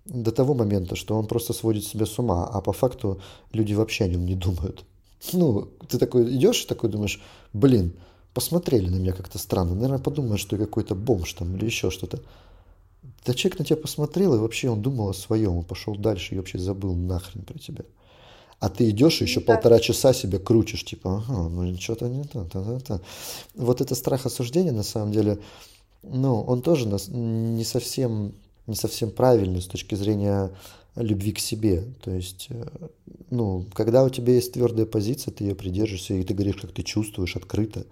[0.04, 3.22] до того момента, что он просто сводит себя с ума, а по факту
[3.54, 4.84] люди вообще о нем не думают.
[5.32, 7.22] Ну, ты такой идешь и такой думаешь,
[7.54, 7.94] блин,
[8.34, 12.20] посмотрели на меня как-то странно, наверное, подумают, что я какой-то бомж там или еще что-то.
[13.26, 16.38] Да человек на тебя посмотрел, и вообще он думал о своем, он пошел дальше и
[16.38, 17.86] вообще забыл нахрен про тебя.
[18.60, 19.54] А ты идешь и еще да.
[19.54, 23.02] полтора часа себя крутишь, типа, ага, ну что-то не то, то, то, то.
[23.56, 25.40] Вот это страх осуждения, на самом деле,
[26.02, 28.34] ну, он тоже нас не совсем,
[28.68, 30.52] не совсем правильный с точки зрения
[30.96, 31.86] любви к себе.
[32.02, 32.68] То есть, э,
[33.30, 36.84] ну, когда у тебя есть твердая позиция, ты ее придерживаешься, и ты говоришь, как ты
[36.84, 37.86] чувствуешь, открыто,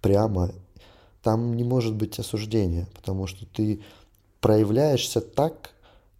[0.00, 0.52] прямо,
[1.22, 3.80] там не может быть осуждения, потому что ты
[4.40, 5.70] проявляешься так,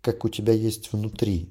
[0.00, 1.48] как у тебя есть внутри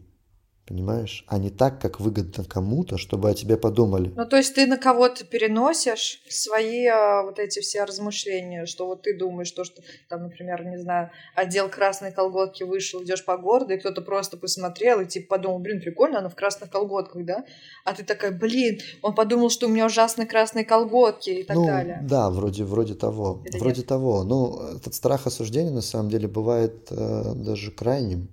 [0.72, 1.26] понимаешь?
[1.28, 4.14] А не так, как выгодно кому-то, чтобы о тебе подумали.
[4.16, 9.02] Ну, то есть ты на кого-то переносишь свои а, вот эти все размышления, что вот
[9.02, 13.74] ты думаешь, то, что там, например, не знаю, отдел красной колготки вышел, идешь по городу,
[13.74, 17.44] и кто-то просто посмотрел и типа подумал, блин, прикольно, она в красных колготках, да?
[17.84, 21.66] А ты такая, блин, он подумал, что у меня ужасные красные колготки и так ну,
[21.66, 22.00] далее.
[22.04, 23.42] Да, вроде, вроде того.
[23.44, 23.88] Это вроде нет?
[23.88, 24.24] того.
[24.24, 28.30] Ну, этот страх осуждения на самом деле бывает э, даже крайним.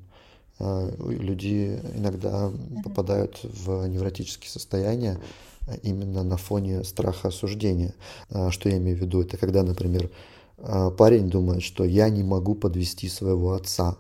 [0.59, 2.51] А, люди иногда
[2.83, 5.21] попадают в невротические состояния
[5.67, 7.95] а, именно на фоне страха осуждения.
[8.31, 9.23] А, что я имею в виду?
[9.23, 10.11] Это когда, например,
[10.57, 13.97] парень думает, что я не могу подвести своего отца,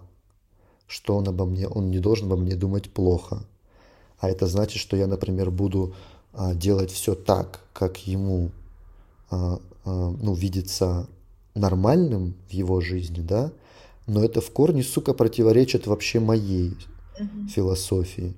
[0.88, 3.44] что он обо мне, он не должен обо мне думать плохо.
[4.18, 5.94] А это значит, что я, например, буду
[6.54, 8.50] делать все так, как ему
[9.30, 11.06] ну, видится
[11.54, 13.52] нормальным в его жизни, да,
[14.09, 16.70] но это в корне, сука, противоречит вообще моей
[17.20, 17.48] угу.
[17.48, 18.34] философии.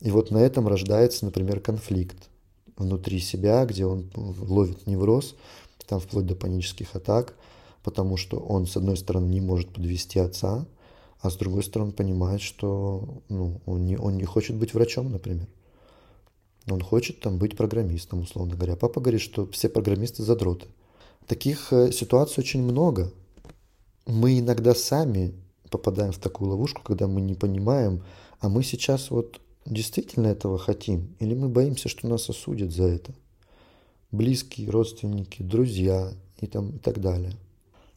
[0.00, 2.30] И вот на этом рождается, например, конфликт
[2.76, 5.34] внутри себя, где он ловит невроз,
[5.86, 7.34] там вплоть до панических атак,
[7.82, 10.66] потому что он, с одной стороны, не может подвести отца,
[11.20, 15.48] а с другой стороны, понимает, что ну, он, не, он не хочет быть врачом, например.
[16.70, 18.76] Он хочет там быть программистом, условно говоря.
[18.76, 20.68] Папа говорит, что все программисты задроты.
[21.26, 23.12] Таких э, ситуаций очень много
[24.10, 25.34] мы иногда сами
[25.70, 28.02] попадаем в такую ловушку, когда мы не понимаем,
[28.40, 33.12] а мы сейчас вот действительно этого хотим, или мы боимся, что нас осудят за это.
[34.10, 37.32] Близкие, родственники, друзья и, там, и так далее.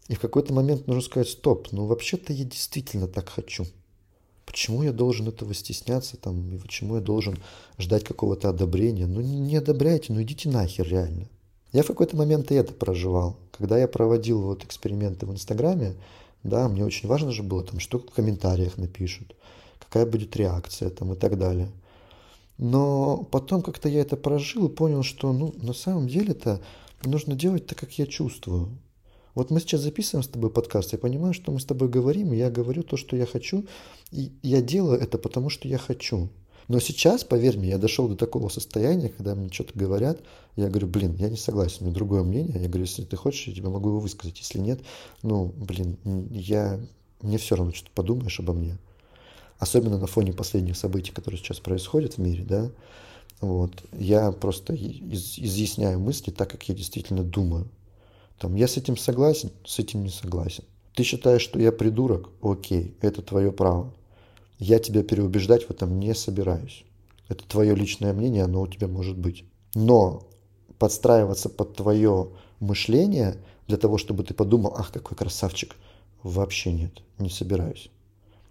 [0.08, 3.66] И в какой-то момент нужно сказать, стоп, ну вообще-то я действительно так хочу.
[4.46, 7.38] Почему я должен этого стесняться, там, и почему я должен
[7.80, 9.08] ждать какого-то одобрения?
[9.08, 11.30] Ну не одобряйте, ну идите нахер реально.
[11.74, 13.36] Я в какой-то момент и это проживал.
[13.52, 15.96] Когда я проводил вот эксперименты в Инстаграме,
[16.44, 19.36] да, мне очень важно же было, там, что в комментариях напишут,
[19.80, 21.72] какая будет реакция там и так далее.
[22.60, 26.62] Но потом как-то я это прожил и понял, что ну, на самом деле-то
[27.04, 28.70] нужно делать так, как я чувствую.
[29.34, 32.38] Вот мы сейчас записываем с тобой подкаст, я понимаю, что мы с тобой говорим, и
[32.38, 33.66] я говорю то, что я хочу,
[34.12, 36.30] и я делаю это потому, что я хочу.
[36.68, 40.20] Но сейчас, поверь мне, я дошел до такого состояния, когда мне что-то говорят,
[40.56, 42.62] я говорю, блин, я не согласен, у меня другое мнение.
[42.62, 44.38] Я говорю, если ты хочешь, я тебе могу его высказать.
[44.40, 44.82] Если нет,
[45.22, 45.98] ну, блин,
[46.32, 46.80] я,
[47.22, 48.78] мне все равно, что ты подумаешь обо мне.
[49.60, 52.72] Особенно на фоне последних событий, которые сейчас происходят в мире, да.
[53.42, 53.84] Вот.
[53.92, 57.68] Я просто из, изъясняю мысли так, как я действительно думаю.
[58.40, 60.64] Там, я с этим согласен, с этим не согласен.
[60.96, 62.30] Ты считаешь, что я придурок?
[62.42, 63.94] Окей, это твое право.
[64.64, 66.86] Я тебя переубеждать в этом не собираюсь.
[67.28, 69.44] Это твое личное мнение, оно у тебя может быть.
[69.76, 70.24] Но
[70.80, 72.30] подстраиваться под твое
[72.62, 73.36] мышление
[73.68, 75.76] для того, чтобы ты подумал, ах, какой красавчик,
[76.24, 77.90] вообще нет, не собираюсь.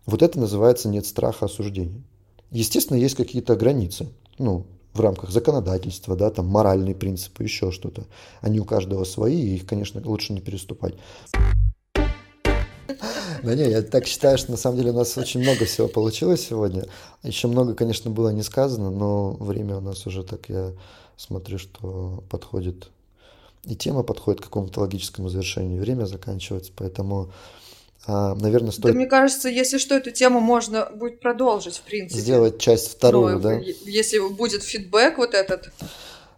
[0.05, 2.03] Вот это называется нет страха осуждения.
[2.51, 8.05] Естественно, есть какие-то границы, ну, в рамках законодательства, да, там моральные принципы, еще что-то.
[8.43, 10.93] Они у каждого свои, и их, конечно, лучше не переступать.
[13.43, 16.47] Да не, я так считаю, что на самом деле у нас очень много всего получилось
[16.49, 16.85] сегодня.
[17.23, 20.73] Еще много, конечно, было не сказано, но время у нас уже так, я
[21.17, 22.89] смотрю, что подходит,
[23.65, 27.33] и тема подходит к какому-то логическому завершению, время заканчивается, поэтому,
[28.07, 28.87] а, наверное, стоит...
[28.87, 32.21] Да мне кажется, если что, эту тему можно будет продолжить, в принципе.
[32.21, 33.55] Сделать часть вторую, ну, да?
[33.85, 35.71] Если будет фидбэк вот этот,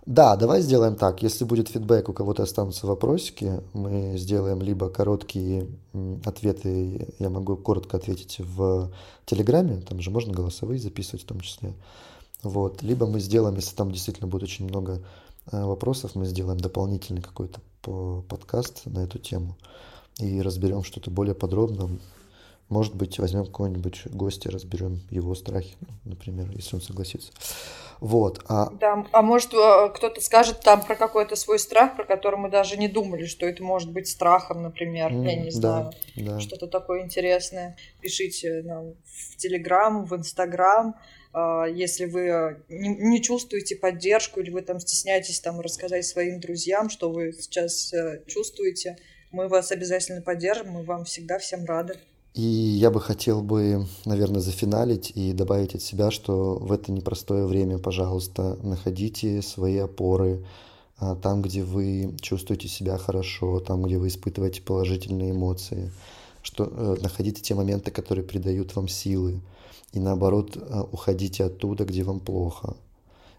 [0.07, 1.23] да, давай сделаем так.
[1.23, 5.67] Если будет фидбэк, у кого-то останутся вопросики, мы сделаем либо короткие
[6.25, 8.93] ответы, я могу коротко ответить в
[9.25, 11.73] Телеграме, там же можно голосовые записывать в том числе.
[12.43, 12.83] Вот.
[12.83, 15.03] Либо мы сделаем, если там действительно будет очень много
[15.51, 17.61] э, вопросов, мы сделаем дополнительный какой-то
[18.29, 19.57] подкаст на эту тему
[20.19, 21.89] и разберем что-то более подробно.
[22.69, 27.31] Может быть, возьмем какого-нибудь гостя, разберем его страхи, например, если он согласится.
[28.05, 28.69] Вот, а...
[28.69, 32.77] Да, а может э, кто-то скажет там про какой-то свой страх, про который мы даже
[32.77, 36.41] не думали, что это может быть страхом, например, mm, я не знаю, да, да.
[36.41, 37.79] что-то такое интересное.
[38.03, 40.97] Пишите нам в Телеграм, в Инстаграм,
[41.33, 47.11] а, если вы не чувствуете поддержку или вы там стесняетесь там рассказать своим друзьям, что
[47.11, 48.99] вы сейчас э, чувствуете,
[49.31, 51.97] мы вас обязательно поддержим, мы вам всегда всем рады.
[52.35, 57.47] И я бы хотел бы, наверное, зафиналить и добавить от себя, что в это непростое
[57.47, 60.45] время, пожалуйста, находите свои опоры
[60.99, 65.93] а, там, где вы чувствуете себя хорошо, там, где вы испытываете положительные эмоции,
[66.43, 69.41] что э, находите те моменты, которые придают вам силы,
[69.93, 72.75] и наоборот э, уходите оттуда, где вам плохо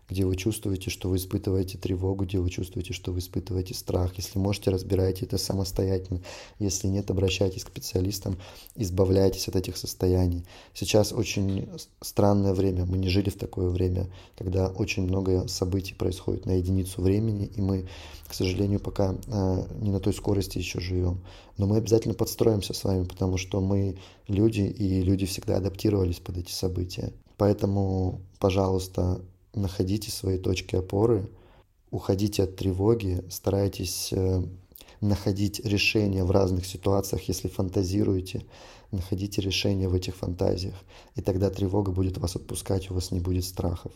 [0.10, 4.14] где вы чувствуете, что вы испытываете тревогу, где вы чувствуете, что вы испытываете страх.
[4.18, 6.22] Если можете, разбирайте это самостоятельно.
[6.60, 8.38] Если нет, обращайтесь к специалистам,
[8.76, 10.46] избавляйтесь от этих состояний.
[10.74, 11.68] Сейчас очень
[12.02, 12.86] странное время.
[12.86, 17.62] Мы не жили в такое время, когда очень много событий происходит на единицу времени, и
[17.62, 17.88] мы,
[18.28, 21.22] к сожалению, пока э, не на той скорости еще живем.
[21.58, 23.98] Но мы обязательно подстроимся с вами, потому что мы
[24.28, 27.14] люди, и люди всегда адаптировались под эти события.
[27.38, 29.22] Поэтому, пожалуйста,
[29.56, 31.30] находите свои точки опоры,
[31.92, 34.44] уходите от тревоги, старайтесь э,
[35.02, 38.46] находить решения в разных ситуациях, если фантазируете,
[38.92, 40.76] находите решения в этих фантазиях,
[41.16, 43.92] и тогда тревога будет вас отпускать, у вас не будет страхов.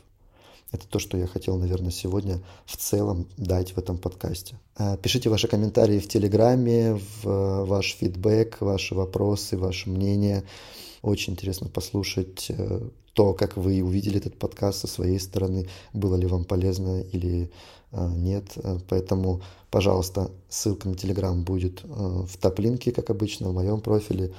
[0.72, 4.60] Это то, что я хотел, наверное, сегодня в целом дать в этом подкасте.
[4.78, 10.44] Э, пишите ваши комментарии в Телеграме, в э, ваш фидбэк, ваши вопросы, ваше мнение.
[11.02, 12.52] Очень интересно послушать
[13.20, 17.52] то, как вы увидели этот подкаст со своей стороны, было ли вам полезно или
[17.92, 18.58] а, нет.
[18.88, 24.34] Поэтому, пожалуйста, ссылка на Телеграм будет а, в топ-линке, как обычно, в моем профиле.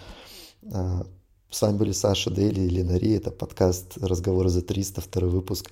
[0.73, 1.07] А,
[1.51, 3.13] с вами были Саша Дейли и Лена Ри.
[3.13, 5.71] Это подкаст «Разговоры за 300», второй выпуск.